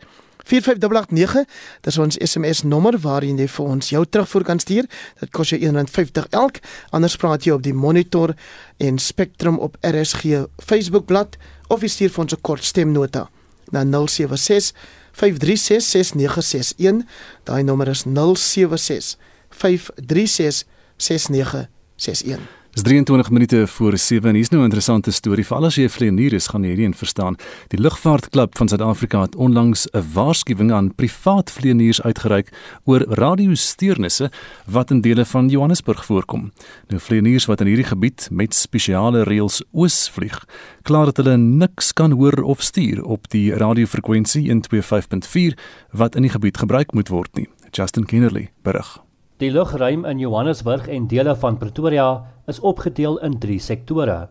[0.49, 1.45] 45889,
[1.85, 4.89] dis ons SMS nommer waarin jy vir ons jou terugvoer kan stuur.
[5.21, 6.57] Dit kos jou R1.50 elk.
[6.95, 8.33] Anders praat jy op die Monitor
[8.81, 11.38] en Spectrum op RSG Facebookblad
[11.69, 13.29] of jy stuur vir ons 'n kort stemnota
[13.71, 14.73] na 076
[15.13, 17.05] 536 6961.
[17.43, 19.17] Daai nommer is 076
[19.49, 20.65] 536
[20.97, 22.59] 6961.
[22.69, 25.45] Dis 23 minute voor 7 en hier's nou 'n interessante storie.
[25.45, 27.36] Veral as jy 'n vlieënier is, gaan jy hierdie een verstaan.
[27.67, 32.49] Die Lugvaartklub van Suid-Afrika het onlangs 'n waarskuwing aan privaat vlieëniers uitgereik
[32.86, 34.32] oor radiosteurnisse
[34.65, 36.51] wat in dele van Johannesburg voorkom.
[36.88, 40.45] Nou vlieëniers wat in hierdie gebied met spesiale reëls oos vlieg,
[40.82, 45.58] klaar dat hulle niks kan hoor of stuur op die radiofrekwensie 125.4
[45.91, 47.49] wat in die gebied gebruik moet word nie.
[47.71, 49.09] Justin Kennerly berig.
[49.39, 54.28] Die lugruim in Johannesburg en dele van Pretoria is opgedeel in 3 sektore.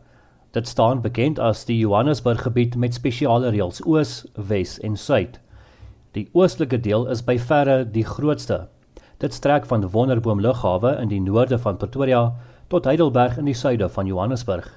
[0.52, 5.38] Dit staan bekend as die Johannesburg gebied met spesiale reëls oos, wes en suid.
[6.12, 8.66] Die oostelike deel is by verre die grootste.
[9.24, 12.34] Dit strek van Wonderboom Lughawe in die noorde van Pretoria
[12.68, 14.68] tot Heidelberg in die suide van Johannesburg.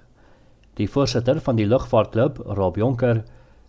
[0.80, 3.26] Die voorsitter van die lugvaartklub, Rob Jonker,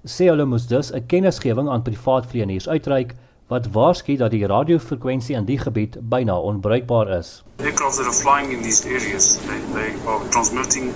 [0.07, 3.17] sê hulle moes dus 'n kennisgewing aan privaat vlieëniers uitreik
[3.49, 7.43] wat waarsku dat die radiofrekwensie in die gebied byna onbruikbaar is.
[7.57, 10.93] Aircraft that are flying in these areas, they, they are transmitting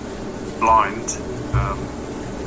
[0.59, 1.17] blind.
[1.53, 1.77] Um,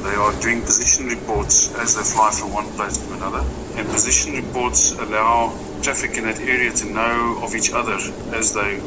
[0.02, 3.44] they are doing position reports as they fly from one place to another.
[3.76, 7.98] And position reports allow traffic in that area to know of each other
[8.32, 8.80] as they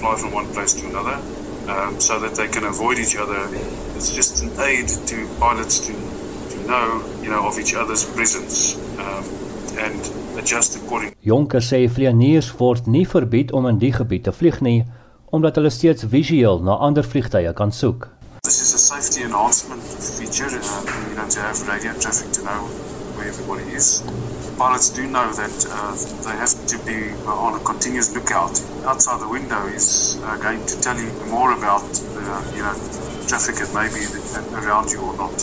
[0.00, 1.20] fly from one place to another.
[1.68, 3.48] Um, so that they can avoid each other.
[3.96, 8.76] It's just an aid to pilots to, to know, you know, of each other's presence.
[8.98, 9.24] Um,
[9.78, 10.00] and
[10.38, 11.14] adjust according.
[11.24, 14.84] Jonker sê vlieëniers word nie verbied om in die gebied te vlieg nie
[15.34, 18.06] omdat hulle steeds visueel na ander vliegtye kan soek.
[18.44, 19.82] This is a safety enhancement
[20.18, 22.60] feature uh, you know to have radio traffic to know
[23.16, 24.04] where everybody is.
[24.58, 25.90] Pilots do know that uh,
[26.22, 28.54] they have to be on a continuous lookout.
[28.86, 32.76] Outside the window is uh, going to tell you more about uh, you know
[33.26, 34.04] traffic that may be
[34.54, 35.34] around you or not.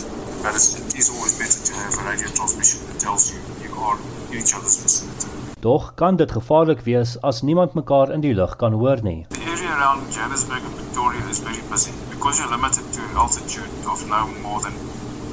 [0.42, 3.98] But it is always better to have a radio transmission that tells you you are
[4.32, 5.26] each other's vicinity.
[5.60, 9.26] Doch kan dit gevaarlik wees as niemand mekaar in die lug kan hoor nie.
[9.28, 14.02] The area around Johannesburg and Pretoria is very busy because you're limited to altitude of
[14.08, 14.74] no more than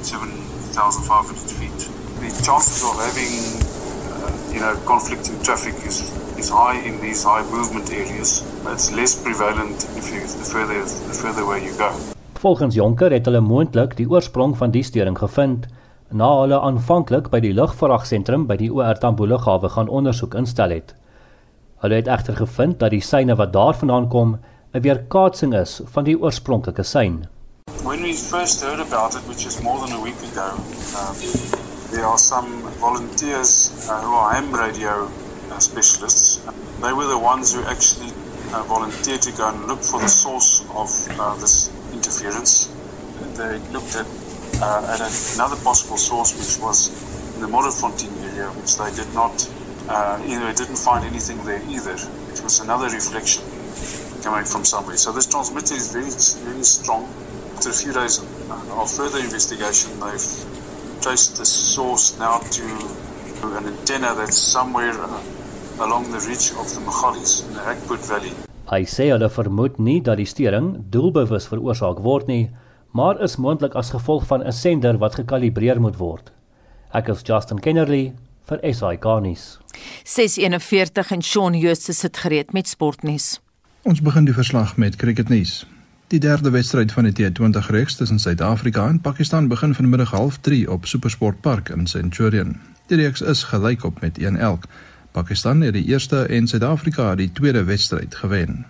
[0.02, 1.80] 7,500 feet.
[2.20, 3.34] The chances of having
[4.14, 5.98] uh, you know conflicting traffic is
[6.38, 8.44] is high in these high movement areas.
[8.72, 11.90] It's less prevalent if you the further the further away you go.
[12.40, 15.66] Volgens Jonker het hulle moontlik die oorsprong van die storing gevind
[16.12, 20.94] na hulle aanvanklik by die lugvraagsentrum by die OR Tambo lughawe gaan ondersoek instel het.
[21.82, 24.38] Hulle het egter gevind dat die syne wat daarvandaan kom
[24.74, 27.26] 'n weerkaatsing is van die oorspronklike sein.
[27.82, 30.48] When we first heard about it, which is more than a week ago,
[31.00, 31.16] um,
[31.90, 32.48] there are some
[32.80, 35.08] volunteers uh, who are ham radio
[35.50, 36.40] uh, specialists.
[36.82, 38.12] They were the ones who actually
[38.52, 42.68] uh, volunteered to go and look for the source of uh, this interference.
[43.36, 44.06] They looked at
[44.62, 45.00] uh, at
[45.34, 46.88] another possible source, which was
[47.34, 49.34] in the Modderfontein area, which they did not,
[49.88, 51.96] uh, you know, didn't find anything there either.
[52.40, 53.42] it was another reflection
[54.22, 54.96] coming from somewhere.
[54.96, 56.10] So this transmitter is very,
[56.44, 57.08] very strong.
[57.56, 60.28] After a few days of further investigation, they've
[61.02, 62.64] traced the source now to
[63.56, 68.32] an antenna that's somewhere uh, along the ridge of the Magalies in the Akbut Valley.
[68.70, 72.50] Hy sê hulle vermoed nie dat die stering doelbewus veroorsaak word nie,
[72.90, 76.32] maar is moontlik as gevolg van 'n sender wat gekalibreer moet word.
[76.92, 78.12] Ek is Justin Kennerly
[78.44, 79.58] vir SI Garnis.
[80.04, 83.40] 641 en Shaun Jooste sit gereed met sportnuus.
[83.82, 85.66] Ons begin die verslag met cricketnuus.
[86.10, 90.86] Die derde wedstryd van die T20 reeks tussen Suid-Afrika en Pakistan begin vanmiddag 0:30 op
[90.86, 92.56] SuperSport Park in Centurion.
[92.86, 94.66] Die reeks is gelyk op met 1-1.
[95.12, 98.66] Pakistan het die eerste en Suid-Afrika die tweede wedstryd gewen.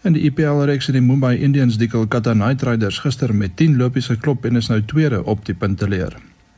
[0.00, 3.74] In die IPL reeks het die Mumbai Indians die Kolkata Knight Riders gister met 10
[3.76, 6.14] lopies geklop en is nou tweede op die punteleer.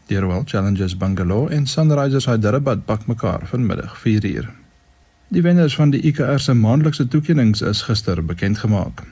[0.07, 4.47] Die Royal Challengers Bangalore en Sunrisers Hyderabad pak mekaar vanmiddag 4uur.
[5.35, 9.03] Die wenners van die ICR se maandelikse toekenninge is gister bekend gemaak.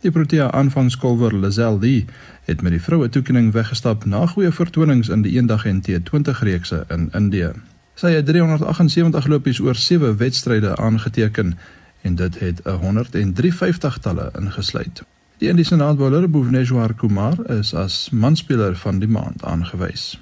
[0.00, 2.06] Die Protea aanvangskolwer Lazelle Lee
[2.48, 6.86] het met die vroue toekenning weggestap na goeie vertonings in die eendag en T20 reekse
[6.88, 7.52] in Indië.
[7.94, 11.58] Sy het 378 lopies oor 7 wedstryde aangeteken
[12.02, 15.02] en dit het 153 talle ingesluit.
[15.40, 20.20] Die Indiese naadbouler Bhuvneshwar Kumar is as manspeler van die maand aangewys.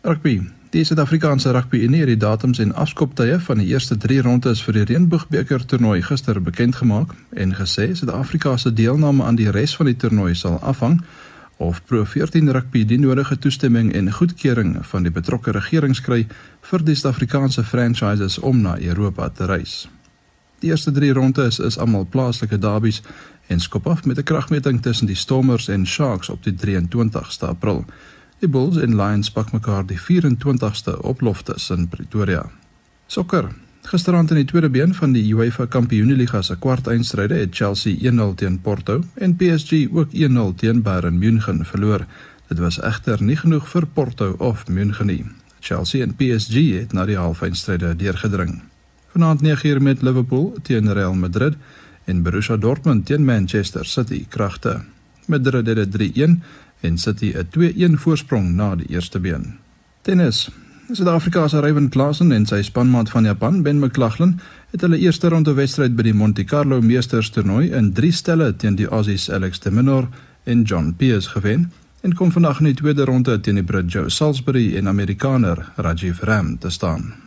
[0.00, 0.40] Rugby.
[0.70, 4.78] Die Suid-Afrikaanse Rugby Unie het die datums en afskoptye van die eerste 3 rondes vir
[4.78, 9.90] die Reënboogbeker toernooi gister bekend gemaak en gesê Suid-Afrika se deelname aan die res van
[9.90, 11.02] die toernooi sal afhang
[11.56, 16.26] of Pro 14 Rugby die nodige toestemming en goedkeuring van die betrokke regerings kry
[16.70, 19.86] vir die Suid-Afrikaanse franchises om na Europa te reis.
[20.66, 23.02] Eerste 3 rondes is almal plaaslike derbies
[23.46, 27.84] en skop af met 'n kragmeting tussen die Stormers en Sharks op die 23ste April.
[28.38, 32.50] Die Bulls en Lions pak mekaar die 24ste op Loftus in Pretoria.
[33.06, 33.48] Sokker.
[33.82, 38.60] Gisterand in die tweede been van die UEFA Kampioenligga se kwartfinale het Chelsea 1-0 teen
[38.60, 42.06] Porto en PSG ook 1-0 teen Bayern München verloor.
[42.48, 45.24] Dit was egter nie genoeg vir Porto of München nie.
[45.60, 48.62] Chelsea en PSG het na die halffinale deurgedring.
[49.16, 51.54] Vanaand 9uur met Liverpool teen Real Madrid
[52.04, 54.82] en Borussia Dortmund teen Manchester City kragte.
[55.26, 56.42] Madrid het 3-1
[56.80, 59.56] en City 'n 2-1 voorsprong na die eerste been.
[60.02, 60.50] Tennis.
[60.92, 65.52] Suid-Afrika se Ryan Klassen en sy spanmaat van Japan, Ben McLaughlin, het hulle eerste ronde
[65.52, 69.70] wedstryd by die Monte Carlo Meesters toernooi in 3 stelle teen die Aussies Alex de
[69.70, 70.08] Minaur
[70.44, 74.10] en John Peers gewen en kom vandag in die tweede ronde teen die Brit Joe
[74.10, 77.25] Salisbury en Amerikaner Rajiv Ram te staan.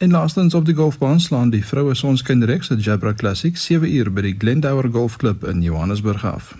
[0.00, 4.22] En laastens op die golfbaan slaan die vroue sonskynreeks se Jabra Classic 7 uur by
[4.24, 6.54] die Glendower Golfklub in Johannesburg af.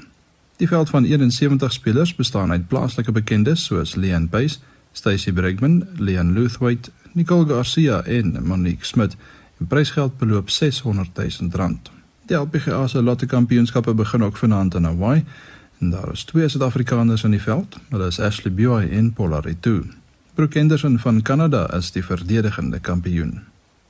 [0.56, 4.58] Die veld van 71 spelers bestaan uit plaaslike bekendes soos Leon Pace,
[4.92, 9.16] Stacey Bregman, Leon Luthwaite, Nicole Garcia en Monique Smit.
[9.56, 11.90] Die prysgeld beloop 600 000 rand.
[12.26, 15.24] Die LPGA se Lotte Kampioenskappe begin ook vanaand in Hawaii
[15.78, 17.76] en daar is twee Suid-Afrikaners in die veld.
[17.88, 19.82] Hulle is Ashley Buy en Paula Ritu.
[20.34, 23.42] Brooke Henderson van Kanada is die verdedigende kampioen.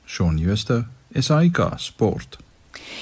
[0.05, 2.37] Shaun Schuster, SAK Sport.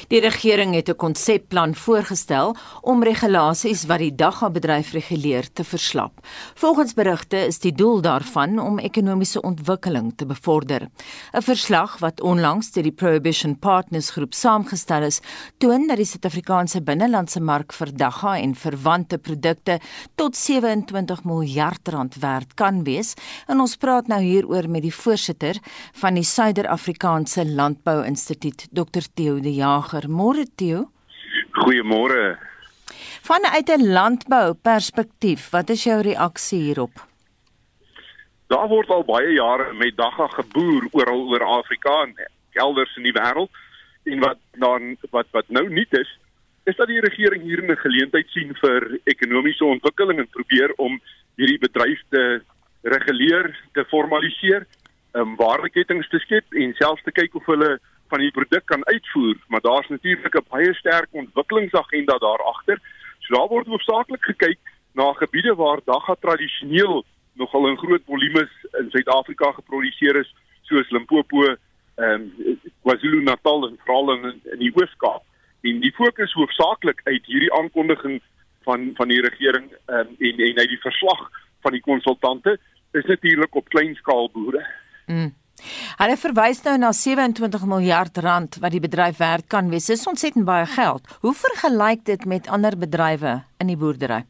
[0.08, 6.25] Die regering het 'n konsepplan voorgestel om regulasies wat die daggabedryf reguleer te verslap.
[6.55, 10.89] Volgens berigte is die doel daarvan om ekonomiese ontwikkeling te bevorder.
[11.34, 15.19] 'n Verslag wat onlangs deur die Prohibition Partners groep saamgestel is,
[15.58, 19.79] toon dat die Suid-Afrikaanse binnelandse mark vir dagga en verwante produkte
[20.15, 23.13] tot 27 miljard rand werd kan wees.
[23.47, 25.60] En ons praat nou hieroor met die voorsitter
[25.93, 29.05] van die Suider-Afrikaanse Landbou Instituut, Dr.
[29.13, 30.08] Theo de Jager.
[30.08, 30.88] Môre Theo.
[31.60, 32.38] Goeiemôre.
[33.30, 36.95] Vanuit 'n landbou perspektief, wat is jou reaksie hierop?
[38.48, 42.15] Daar word al baie jare met dagga geboer oral oor Afrika en
[42.54, 43.52] elders in die wêreld.
[44.04, 46.10] En wat dan wat wat nou nuut is,
[46.65, 51.00] is dat die regering hier 'n geleentheid sien vir ekonomiese ontwikkeling en probeer om
[51.36, 52.41] hierdie bedryf te
[52.82, 54.65] reguleer, te formaliseer,
[55.13, 59.36] um, waardeketings te skep en selfs te kyk of hulle van die produk kan uitvoer,
[59.48, 62.78] maar daar's natuurlik 'n baie sterk ontwikkelingsagenda daar agter.
[63.19, 64.60] So daar word hoofsaaklik gekyk
[64.93, 71.43] na gebiede waar dagga tradisioneel nogal in groot volumes in Suid-Afrika geproduseer is, soos Limpopo,
[71.45, 71.58] ehm
[71.98, 75.24] um, KwaZulu-Natal en veral in, in die Oos-Kaap.
[75.62, 78.22] En die fokus hoofsaaklik uit hierdie aankondiging
[78.63, 81.30] van van die regering um, en en uit die verslag
[81.62, 82.58] van die konsultante
[82.91, 84.65] is natuurlik op kleinskaal boere.
[85.06, 85.34] Mm.
[85.98, 89.86] Hulle verwys nou na 27 miljard rand wat die bedryf werd kan wees.
[89.91, 91.08] Dis ontsettend baie geld.
[91.22, 94.24] Hoe vergelyk dit met ander bedrywe in die boerdery?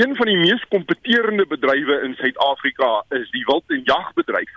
[0.00, 4.52] Een van die mees kompeterende bedrywe in Suid-Afrika is die wild en jagbedryf.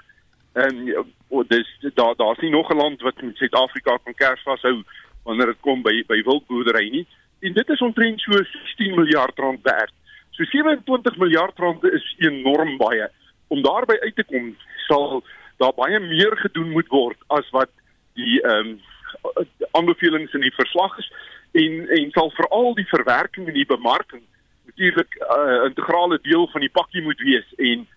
[0.54, 4.84] En oh, dis daar daar's nie nog 'n land wat met Suid-Afrika kan kers vashou
[5.24, 7.08] wanneer dit kom by by wildboerdery nie.
[7.40, 9.92] En dit is omtrent so 16 miljard rand werd.
[10.30, 13.10] So 27 miljard rand is enorm baie.
[13.48, 14.56] Om daarby uit te kom,
[14.88, 15.24] sal
[15.64, 17.72] daar baie meer gedoen moet word as wat
[18.20, 18.82] die ehm um,
[19.78, 21.10] aanbevelings in die verslag is
[21.64, 24.24] en en sal veral die verwerking en die bemarking
[24.66, 27.48] natuurlik 'n uh, integrale deel van die pakkie moet wees.
[27.58, 27.88] En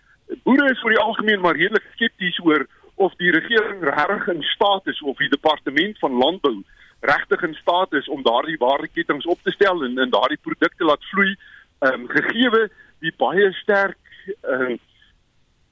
[0.45, 4.87] boere is vir die algemeen maar redelik skepties oor of die regering regtig in staat
[4.87, 6.63] is of die departement van landbou
[7.01, 11.05] regtig in staat is om daardie waardeketings op te stel en en daardie produkte laat
[11.13, 11.37] vloei.
[11.79, 13.99] Ehm um, gegee die baie sterk
[14.43, 14.79] ehm uh,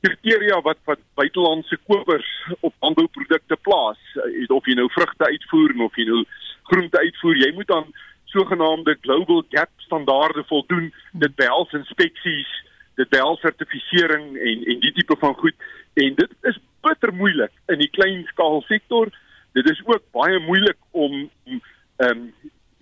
[0.05, 4.01] kriteria wat wat buitelandse kopers op landbouprodukte plaas.
[4.49, 6.25] Of jy nou vrugte uitvoer of jy nou
[6.71, 7.89] groente uitvoer jy moet dan
[8.35, 10.93] sogenaamde global gap standaarde voldoen.
[11.13, 12.53] Dit behels inspeksies
[12.99, 15.57] dit behels sertifisering en en die tipe van goed.
[15.95, 19.11] En dit is bitter moeilik in die klein skaal sektor.
[19.55, 22.29] Dit is ook baie moeilik om ehm um,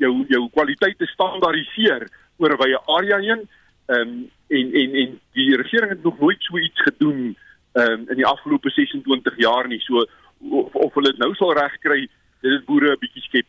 [0.00, 3.48] jou jou kwaliteit te standaardiseer oor 'n wye area heen.
[3.86, 7.36] Ehm um, en en en die regering het nog nooit so iets gedoen
[7.72, 10.04] um, in die afgelope 26 jaar nie so
[10.50, 12.06] of, of hulle dit nou sal regkry
[12.40, 13.48] dit is boere 'n bietjie skep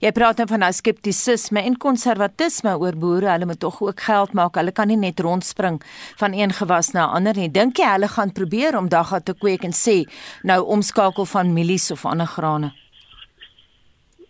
[0.00, 3.28] Jy praat nou van nou skeptisisme en konservatisme oor boere.
[3.30, 4.56] Hulle moet tog ook geld maak.
[4.58, 5.80] Hulle kan nie net rondspring
[6.20, 7.50] van een gewas na 'n ander nie.
[7.50, 10.08] Dink jy hulle gaan probeer om dagga te kweek en sê
[10.42, 12.72] nou omskakel van mielies of ander grane?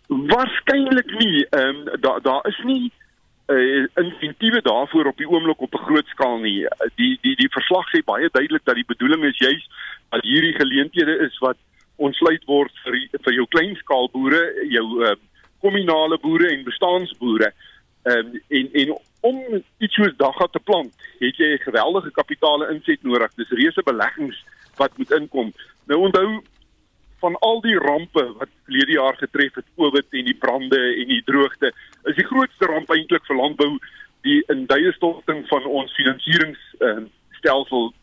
[0.09, 1.47] Waarskynlik nie.
[1.51, 2.93] Ehm um, daar daar is nie
[3.51, 6.67] uh, insentiewe daarvoor op die oomblik op 'n groot skaal nie.
[6.95, 9.65] Die die die verslag sê baie duidelik dat die bedoeling is juis
[10.11, 11.57] dat hierdie geleenthede is wat
[11.97, 15.15] ontsluit word vir vir jou kleinskaalboere, jou uh,
[15.61, 17.53] kommunale boere en bestaansboere.
[18.03, 22.71] Ehm um, en en om iets soos dagga te plant, het jy 'n geweldige kapitale
[22.73, 23.35] inset nodig.
[23.35, 24.45] Dis reuse beleggings
[24.77, 25.53] wat moet inkom.
[25.85, 26.43] Nou onthou
[27.21, 31.23] van al die rampe wat verlede jaar getref het, COVID en die brande en die
[31.25, 31.73] droogte,
[32.05, 33.71] is die grootste ramp eintlik vir landbou
[34.27, 37.09] die in duie storting van ons finansierings ehm uh,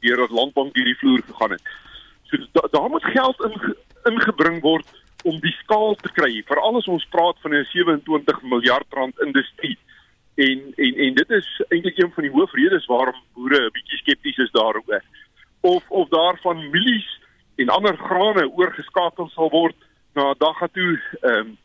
[0.01, 1.67] deur dat landbank hierdie vloer gegaan het.
[2.29, 3.75] So da, daar moet geld in
[4.09, 4.87] ingebring word
[5.23, 6.41] om die skaal te kry.
[6.47, 9.77] Veral as ons praat van 'n 27 miljard rand industrie.
[10.35, 14.37] En en en dit is eintlik een van die hoofredes waarom boere 'n bietjie skepties
[14.37, 15.03] is daaroor.
[15.61, 17.09] Of of daarvan mielies
[17.57, 19.75] en ander grane oorgeskakel sal word
[20.15, 20.97] na dagga toe.
[21.21, 21.57] Ehm um,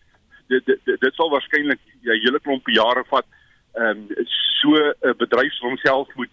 [0.49, 3.27] dit, dit dit dit sal waarskynlik 'n ja, hele klomp jare vat.
[3.75, 4.27] Ehm um,
[4.61, 6.33] so 'n bedryf vir homself moet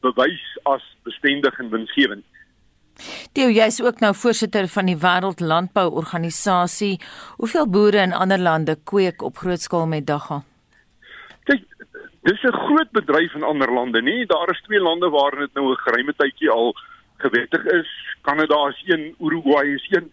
[0.00, 2.24] bewys as bestendig en winsgewend.
[3.32, 7.00] Theo, jy's ook nou voorsitter van die Wêreld Landbou Organisasie.
[7.36, 10.42] Hoeveel boere in ander lande kweek op groot skaal met dagga?
[11.48, 11.64] Kyk,
[12.28, 14.26] dis 'n groot bedryf in ander lande, nê?
[14.26, 16.74] Daar is twee lande waar dit nou 'n geruime tydjie al
[17.20, 17.90] gewettig is.
[18.20, 20.12] Kanada is een, Uruguay is een.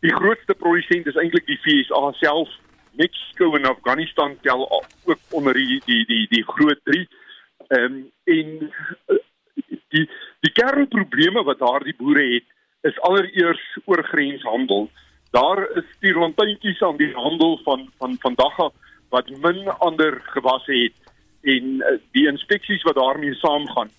[0.00, 2.48] Die grootste produsent is eintlik die VSA self.
[2.92, 4.64] Mexico en Afghanistan tel
[5.04, 7.08] ook onder die die die die groot 3.
[7.68, 8.72] Ehm um, en
[9.88, 10.06] die
[10.40, 12.48] die kernprobleme wat daardie boere het
[12.90, 14.90] is allereers oor grenshandel.
[15.30, 18.58] Daar is die rondtuintjies aan die handel van van vandag
[19.10, 20.96] wat min ander gewasse het
[21.42, 23.90] en uh, die inspeksies wat daarmee saamgaan.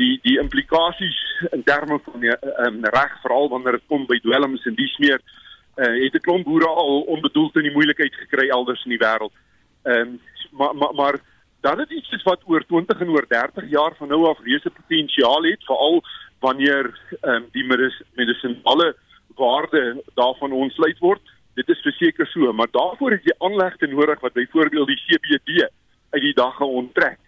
[0.00, 1.18] Die die implikasies
[1.52, 2.32] in terme van die
[2.66, 6.44] um, reg veral wanneer dit kom by dwelms en dies meer uh, het 'n klomp
[6.48, 9.34] boere al onbedoeld in die moeilikheid gekry elders in die wêreld.
[9.84, 11.20] Ehm um, maar maar maar
[11.60, 15.42] dat dit iets wat oor 20 en oor 30 jaar van nou af reuse potensiaal
[15.42, 16.02] het veral
[16.40, 17.64] wanneer ehm um, die
[18.14, 18.96] medisinale
[19.36, 21.20] waarde daarvan ontsluit word
[21.54, 25.68] dit is verseker so maar daarvoor het jy aanlegte nodig wat byvoorbeeld die CBD
[26.10, 27.18] uit die dag geonttrek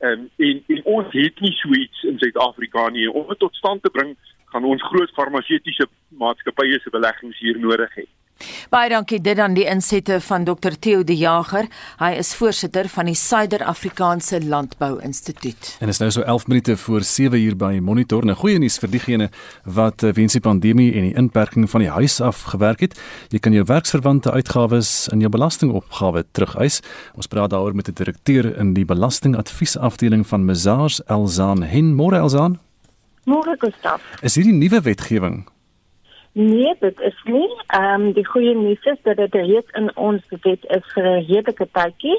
[0.00, 3.08] um, en en ons het nie so iets in Suid-Afrika nie.
[3.12, 4.16] Om dit tot stand te bring
[4.52, 8.06] gaan ons groot farmaseutiese maatskappye se beleggings hier nodig hê
[8.70, 11.68] Baie dankie dit aan die insette van Dr Theo De Jager.
[12.00, 15.76] Hy is voorsitter van die Suider-Afrikaanse Landbou Instituut.
[15.80, 18.22] En is nou so 11 minute voor 7 uur by Monitor.
[18.22, 19.30] 'n nou, Goeie nuus vir diegene
[19.64, 23.00] wat eh, weens die pandemie en die inperking van die huis af gewerk het.
[23.28, 26.82] Jy kan jou werksverwante uitgawes in jou belastingopgawe terugeis.
[27.14, 31.62] Ons praat daaroor met die direkteur in die belastingadviesafdeling van Mazars Elzaan.
[31.62, 32.60] Hen môre Elzaan.
[33.24, 34.00] Môre Gustaf.
[34.22, 35.46] Is hierdie nuwe wetgewing
[36.38, 37.48] Nee, dit is nie.
[37.66, 41.22] Ehm um, die goeie nuus is dat dit reeds in ons wet is vir 'n
[41.28, 42.18] redelike tydjie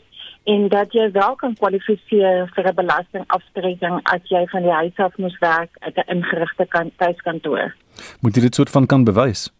[0.53, 5.17] en dat jy wel kan kwalifiseer vir 'n belastingaftrekking as jy van die huis af
[5.17, 6.65] moet werk at 'n ingerigte
[6.97, 7.75] tuiskantoor.
[8.21, 9.51] Moet jy dit soort van kan bewys?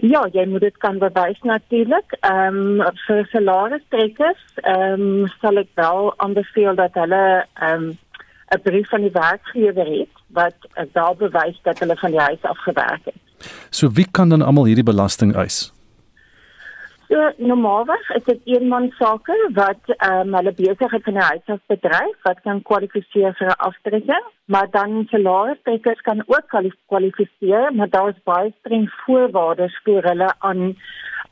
[0.00, 2.16] Ja, jy moet dit kan bewys natuurlik.
[2.20, 7.98] Ehm um, vir salaris trekkers, ehm um, sal ek wel aanbeveel dat hulle ehm um,
[8.50, 10.56] 'n brief van die werkgewer het wat
[10.92, 13.27] daar bewys dat hulle van die huis af gewerk het.
[13.70, 15.72] So wie kan dan almal hierdie belasting eis?
[17.08, 22.40] So normaalweg is dit eenman sake wat ehm um, hulle besigheid in 'n huishoudbedryf wat
[22.46, 26.46] kan kwalifiseer vir 'n aftrekking, maar dan salarisstrekkers kan ook
[26.86, 30.60] kwalifiseer, maar daar is baie streng voorwaardes vir hulle aan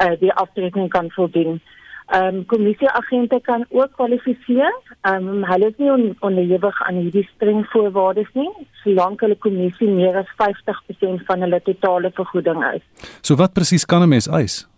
[0.04, 1.60] uh, die aftrekking kan voldoen.
[2.06, 4.74] Ehm um, kommissieagente kan ook kwalifiseer.
[5.00, 8.50] Ehm um, hulle is nie on, onderhewig aan hierdie streng voorwaardes nie,
[8.84, 12.84] solank hulle kommissie meer as 50% van hulle totale vergoeding eis.
[13.20, 14.68] So wat presies kan 'n mens eis?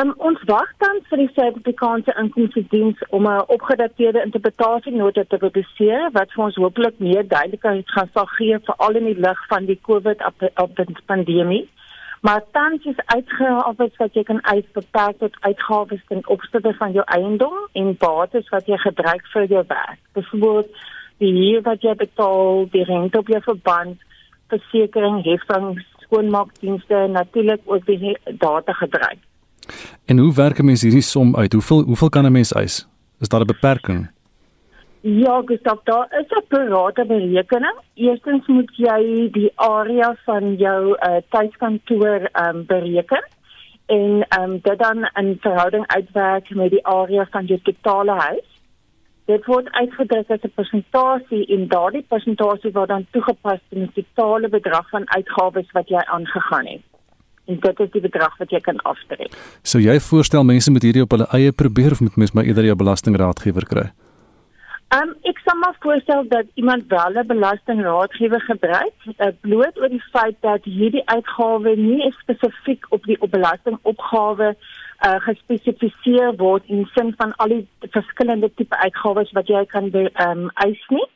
[0.00, 6.32] Um, ons wag dan vir die Suid-Afrikaanse Inkomstediens om 'n opgedateerde interpretasienota te publiseer wat
[6.32, 11.68] vir ons hopelik meer duidelikheid gaan sal gee veral in die lig van die COVID-pandemie.
[12.22, 17.56] Maar tans is uitgawes wat jy kan uitbeperk tot uitgawes ten opsigte van jou eiendom
[17.80, 19.98] en bates wat jy gebruik vir jou werk.
[20.14, 20.68] Byvoorbeeld
[21.18, 24.06] die huur wat jy betaal, die rente op jou verband,
[24.54, 29.18] versekerings, heffings, skoonmaakdienste, natuurlik ook die data gebruik.
[30.06, 31.52] En hoe werk 'n mens hierdie som uit?
[31.52, 32.86] Hoeveel hoeveel kan 'n mens eis?
[33.18, 34.10] Is daar 'n beperking?
[35.04, 37.76] Ja, Gustav, daar is 'n parate berekening.
[37.94, 43.24] Eerstens moet jy die area van jou uh, tuiskantoor um, bereken
[43.86, 48.60] en um, dit dan in verhouding uitwerk met die area van jou totale huis.
[49.24, 54.48] Dit word uitgedruk as 'n persentasie en daardie persentasie word dan toegepas in die totale
[54.48, 56.82] bedrag van uitgawes wat jy aangegaan het
[57.46, 59.34] en dit is die bedrag wat jy kan aftrek.
[59.62, 62.64] So jy voorstel mense moet hierdie op hulle eie probeer of moet mens maar eerder
[62.64, 63.90] jou belastingraadgewer kry?
[64.92, 70.04] Um, ek sal maar voorstel dat iemand wel 'n belastingraadgewer gebruik, uh, bloot oor die
[70.12, 74.48] feit dat hierdie uitgawe nie spesifiek op die op belastingopgawe
[75.06, 80.30] uh, gespesifiseer word in sin van al die verskillende tipe uitgawes wat jy kan ehm
[80.30, 81.08] um, eis nie.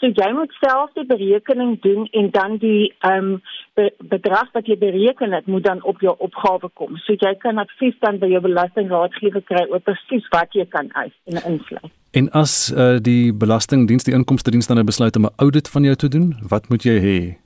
[0.00, 3.42] So jy moet self die berekening doen en dan die ehm um,
[3.76, 6.96] be bedrag wat jy bereken het moet dan op jou opgawe kom.
[7.04, 11.12] So jy kan advies dan by jou belastingraadgewer kry oor presies wat jy kan eis
[11.24, 11.92] en insluit.
[12.16, 15.96] En as uh, die belastingdiens die inkomste diens dan besluit om 'n audit van jou
[15.96, 17.45] te doen, wat moet jy hê?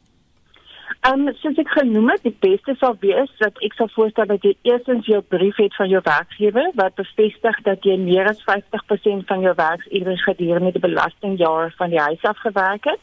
[1.01, 4.43] Ehm um, soos ek genoem het, die beste sal wees dat ek sal voorstel dat
[4.45, 9.25] jy eerstens jou brief het van jou werkgewer wat bevestig dat jy meer as 50%
[9.31, 13.01] van jou werksure gedurende die belastingjaar van die huis af gewerk het.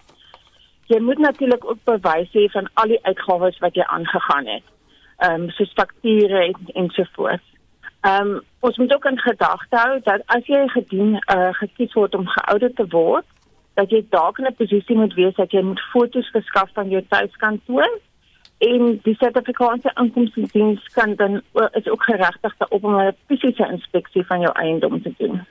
[0.94, 4.68] Jy moet natuurlik ook bewys hê van al die uitgawes wat jy aangegaan het.
[5.18, 7.50] Ehm um, soos fakture en ensovoorts.
[8.06, 12.16] Ehm um, ons moet ook in gedagte hou dat as jy gedien uh, gekies word
[12.16, 13.26] om geaudit te word,
[13.78, 17.02] dat jy dalk in 'n posisie moet wees dat jy moet foto's verskaf van jou
[17.10, 17.90] tuiskantoor
[18.58, 21.42] en die Suid-Afrikaanse Inkomstediens kan dan
[21.72, 25.42] is ook geregtig om 'n fisiese inspeksie van jou eiendom te doen.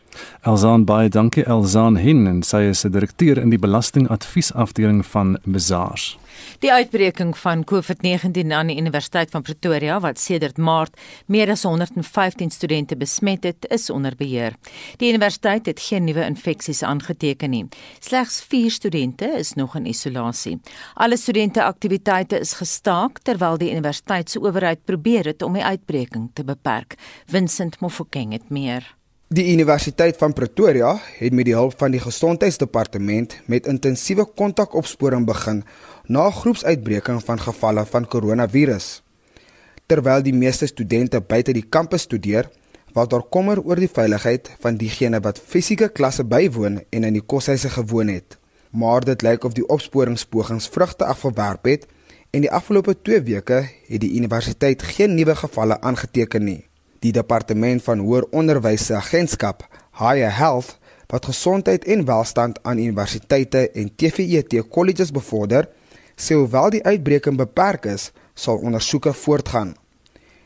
[0.42, 6.18] Elzaan baie dankie Elzaan Hin en sy is 'n direkteur in die belastingadviesafdeling van Bazaars.
[6.59, 12.50] Die uitbreking van COVID-19 aan die Universiteit van Pretoria wat sedert Maart meer as 115
[12.50, 14.52] studente besmet het, is onder beheer.
[14.96, 17.66] Die universiteit het geen nuwe infeksies aangeteken nie.
[17.98, 20.61] Slegs 4 studente is nog in isolasie.
[20.94, 26.97] Alle studenteaktiwiteite is gestaak terwyl die universiteitsowerheid probeer het om die uitbreking te beperk.
[27.26, 28.86] Vincent Mofokeng het meer.
[29.28, 35.64] Die Universiteit van Pretoria het met die hulp van die Gesondheidsdepartement met intensiewe kontakopsporing begin
[36.07, 38.86] na groepsuitbreking van gevalle van koronavirus.
[39.90, 42.47] Terwyl die meeste studente buite die kampus studeer,
[42.94, 47.26] was daar kommer oor die veiligheid van diegene wat fisieke klasse bywoon en in die
[47.34, 48.38] koshuise gewoon het.
[48.70, 51.90] Maar dit lyk of die opsporingspogings vrugte afgewerp het
[52.37, 56.66] en die afgelope 2 weke het die universiteit geen nuwe gevalle aangeteken nie.
[57.01, 59.64] Die departement van hoër onderwys se agentskap,
[59.97, 60.74] Higher Health,
[61.09, 65.70] wat gesondheid en welstand aan universiteite en TVET colleges bevorder,
[66.16, 69.72] sê hoewel die uitbreking beperk is, sal ondersoeke voortgaan.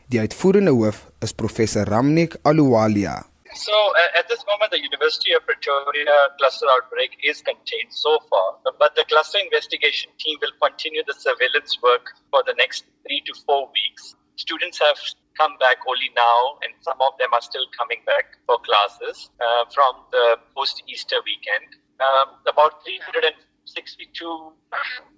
[0.07, 3.30] Die uitvoerende hoof is professor Ramnik Aluwalia.
[3.53, 3.73] So
[4.17, 9.03] at this moment, the University of Pretoria cluster outbreak is contained so far, but the
[9.09, 14.15] cluster investigation team will continue the surveillance work for the next three to four weeks.
[14.37, 14.97] Students have
[15.37, 19.65] come back only now, and some of them are still coming back for classes uh,
[19.73, 21.75] from the post Easter weekend.
[21.99, 24.53] Um, about 362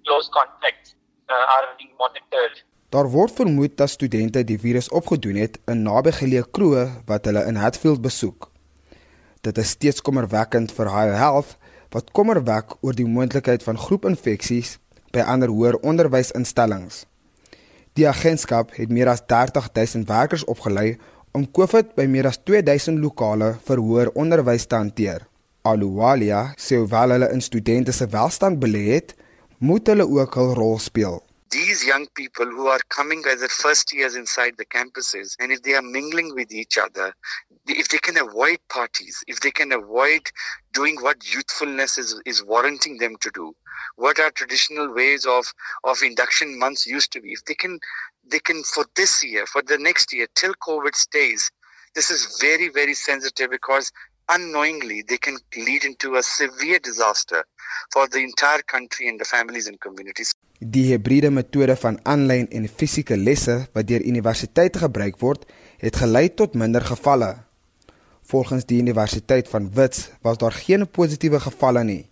[0.04, 0.94] close contacts
[1.28, 2.60] uh, are being monitored.
[2.94, 7.56] Daar word vermoed dat studente die virus opgedoen het in nabygeleë kroë wat hulle in
[7.58, 8.46] Hatfield besoek.
[9.42, 11.56] Dit is steeds kommerwekkend vir Higher Health
[11.96, 14.76] wat kommer wek oor die moontlikheid van groepinfeksies
[15.10, 17.02] by ander hoër onderwysinstellings.
[17.98, 20.94] Die agentskap het meer as 30000 werkers opgelei
[21.34, 25.26] om COVID by meer as 2000 lokale vir hoër onderwys te hanteer.
[25.66, 29.16] Aluwalia sê hoewel hulle in studente se welstand belê het,
[29.58, 31.23] moet hulle ook hul rol speel.
[31.54, 35.62] These young people who are coming as their first years inside the campuses, and if
[35.62, 37.14] they are mingling with each other,
[37.68, 40.22] if they can avoid parties, if they can avoid
[40.72, 43.54] doing what youthfulness is, is warranting them to do,
[43.94, 45.46] what our traditional ways of,
[45.84, 47.78] of induction months used to be, if they can,
[48.28, 51.52] they can for this year, for the next year, till COVID stays,
[51.94, 53.92] this is very, very sensitive because
[54.28, 57.44] unknowingly they can lead into a severe disaster
[57.92, 60.34] for the entire country and the families and communities.
[60.64, 65.42] Die hibriede metode van aanlyn en fisieke lesse wat deur universiteite gebruik word,
[65.82, 67.34] het gelei tot minder gevalle.
[68.24, 72.06] Volgens die Universiteit van Wits was daar geen positiewe gevalle nie,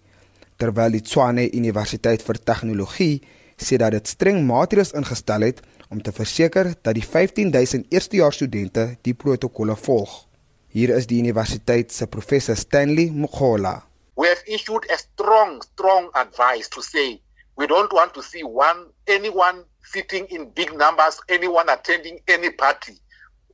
[0.61, 3.22] terwyl die Tshwane Universiteit vir Tegnologie
[3.57, 8.88] sê dat dit streng maatreëls ingestel het om te verseker dat die 15000 eerstejaars studente
[9.00, 10.26] die protokolle volg.
[10.68, 13.78] Hier is die universiteit se professor Stanley Mukhola.
[14.20, 17.22] We have issued a strong strong advice to say
[17.57, 22.94] we don't want to see one anyone sitting in big numbers anyone attending any party.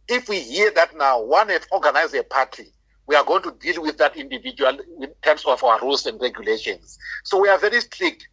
[0.08, 2.72] If we hear that now one has organized a party
[3.06, 6.98] we are going to deal with that individual in terms of our rules and regulations.
[7.24, 8.28] So we are very strict.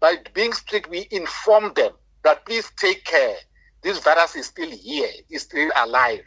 [0.00, 1.92] By being strict we inform them
[2.22, 3.36] that please take care.
[3.82, 6.22] This virus is still here is still alive.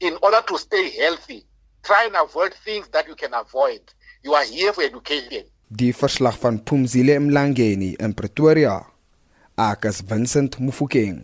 [0.00, 1.46] In order to stay healthy
[1.82, 3.80] try and avoid things that you can avoid.
[4.22, 5.44] You are here for education
[5.74, 8.74] Die verslag van Pumzile Mlangeni in Pretoria.
[9.56, 11.22] Ek is Vincent Mufokeng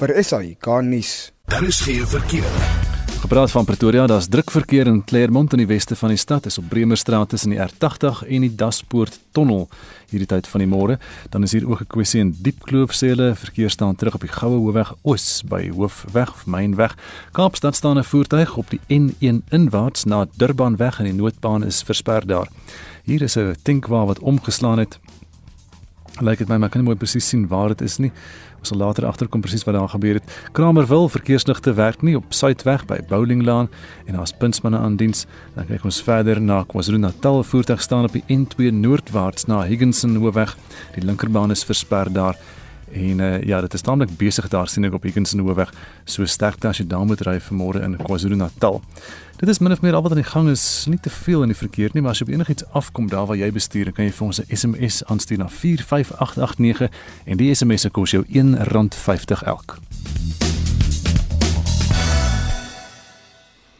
[0.00, 1.12] vir SAI Garnis.
[1.52, 2.93] Daar is geen verkeer.
[3.24, 6.58] Gepraat van Pretoria, daar's druk verkeer in Claremont in die weste van die stad, is
[6.60, 9.62] op Bremerstraat tussen die R80 en die Daspoort tonnel
[10.10, 10.98] hierdie tyd van die môre.
[11.32, 14.32] Dan is hier ook 'n kwessie in Diepkloof sê hulle verkeer staan terug op die
[14.32, 16.96] Goue Hoofweg Oos by Hoofweg of Mainweg.
[17.32, 22.26] Kaapstad staan 'n voertuig op die N1 inwaarts na Durbanweg en die noodbaan is versper
[22.26, 22.48] daar.
[23.04, 24.98] Hier is 'n tankwa wat omgeslaan het.
[26.20, 28.12] Lyk dit my maar kan nie mooi presies sien waar dit is nie.
[28.64, 30.30] Ons sal later agterkom presies wat daar gebeur het.
[30.56, 33.68] Kramerville verkeersligte werk nie op Suidweg by Bowlinglaan
[34.06, 35.26] en daar's puntsmanne aan diens.
[35.52, 40.56] Dan kyk ons verder na KwaZulu-Natal voertuig staan op die N2 noordwaarts na Higginson Hoofweg.
[40.96, 42.40] Die linkerbaan is versper daar.
[42.94, 45.74] En uh, ja, dit is tamelik besig daar sien ek op Higginson Hoofweg.
[46.08, 48.80] So sterk as jy daar moet ry vanmôre in KwaZulu-Natal.
[49.44, 51.50] Dit is min of meer al wat aan die gang is, nie te veel in
[51.52, 54.14] die verkeer nie, maar as jy op enigiets afkom daar waar jy bestuur, kan jy
[54.16, 56.88] vir ons 'n SMS aanstuur na 45889
[57.24, 59.76] en die SMS se kos jou R1.50 elk.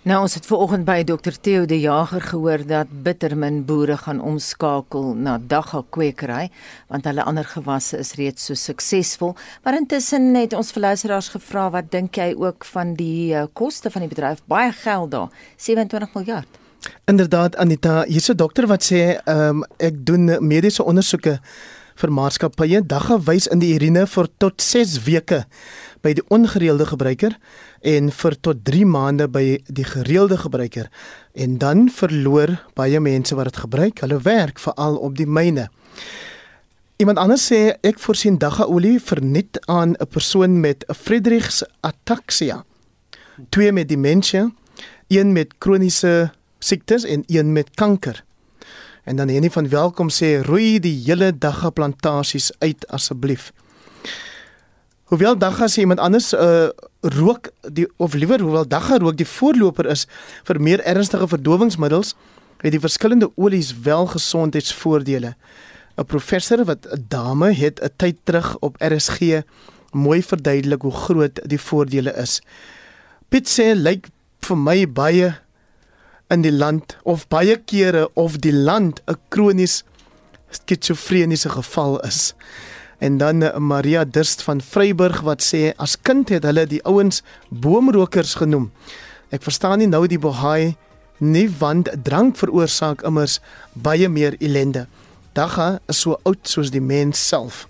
[0.05, 5.15] Nou ons het vanoggend by Dr Theo de Jager gehoor dat bittermin boere gaan omskakel
[5.17, 6.51] na dagga kwekery
[6.93, 9.33] want hulle ander gewasse is reeds so suksesvol.
[9.65, 14.05] Maar intussen het ons verluisteraars gevra wat dink jy ook van die uh, koste van
[14.05, 14.43] die bedryf?
[14.45, 16.61] Baie geld daar, 27 miljard.
[17.09, 21.41] Inderdaad Anita, hier's 'n dokter wat sê um, ek doen mediese ondersoeke
[21.95, 25.45] vir maatskappye dagga wys in die urine vir tot 6 weke
[26.03, 27.37] by die ongereelde gebruiker
[27.85, 30.89] en vir tot 3 maande by die gereelde gebruiker
[31.37, 35.69] en dan verloor baie mense wat dit gebruik hulle werk veral op die myne.
[36.97, 42.65] Iemand anders sê ek voorsien daggaolie verniet aan 'n persoon met 'n Friedrichs ataxia.
[43.51, 44.55] Twee met demensie,
[45.09, 48.25] een met kroniese siektes en een met kanker.
[49.05, 53.53] En dan Henny van Welkom sê roei die hele dagga plantasies uit asseblief.
[55.15, 56.75] Hoewel dagga sê iemand anders uh
[57.15, 60.09] rook die of liewer hoewel dagga rook die voorloper is
[60.49, 62.17] vir meer ernstige verdowingsmiddels,
[62.65, 65.37] het die verskillende olies wel gesondheidsvoordele.
[65.95, 69.45] 'n Professor wat 'n dame het 'n tyd terug op RSG
[69.93, 72.41] mooi verduidelik hoe groot die voordele is.
[73.29, 74.11] Piet sê lyk
[74.41, 75.35] vir my baie
[76.29, 79.85] in die land of baie kere of die land 'n kronies
[80.51, 82.35] skizofreniese geval is.
[82.99, 87.23] En dan uh, Maria Durst van Vryburg wat sê as kind het hulle die ouens
[87.49, 88.71] boomrokers genoem.
[89.35, 90.77] Ek verstaan nie nou die bohaai
[91.19, 93.41] nie want drank veroorsaak immers
[93.73, 94.87] baie meer ellende.
[95.35, 97.67] Dagga is so oud soos die mens self.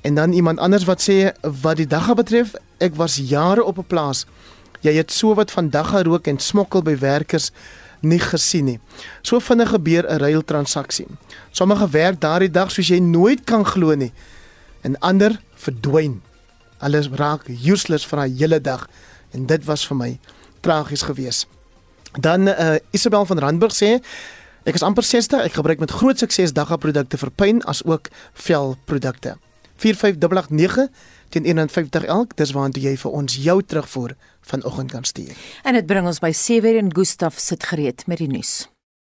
[0.00, 3.86] En dan iemand anders wat sê wat die dagga betref, ek was jare op 'n
[3.86, 4.26] plaas.
[4.80, 7.50] Jy het so wat van dagga rook en smokkel by werkers
[8.00, 8.78] nie gesien nie.
[9.22, 11.06] So vinnig gebeur 'n ruil transaksie.
[11.50, 14.12] Sommige werk daardie dag soos jy nooit kan glo nie.
[14.82, 16.22] En ander verdwyn.
[16.78, 18.88] Alles raak useless vir 'n hele dag
[19.30, 20.18] en dit was vir my
[20.60, 21.46] tragies geweest.
[22.18, 24.00] Dan uh, Isabel van Randburg sê
[24.62, 28.08] ek is amper 60, ek gebruik met groot sukses dagga produkte vir pyn as ook
[28.32, 29.36] velprodukte.
[29.76, 30.88] 4589
[31.30, 34.16] teen 51 elk, dis waartoe jy vir ons jou terugvoer
[34.50, 35.34] vanoggend kan stuur.
[35.64, 38.68] En dit bring ons by Sewer en Gustaf sit gereed met die nuus.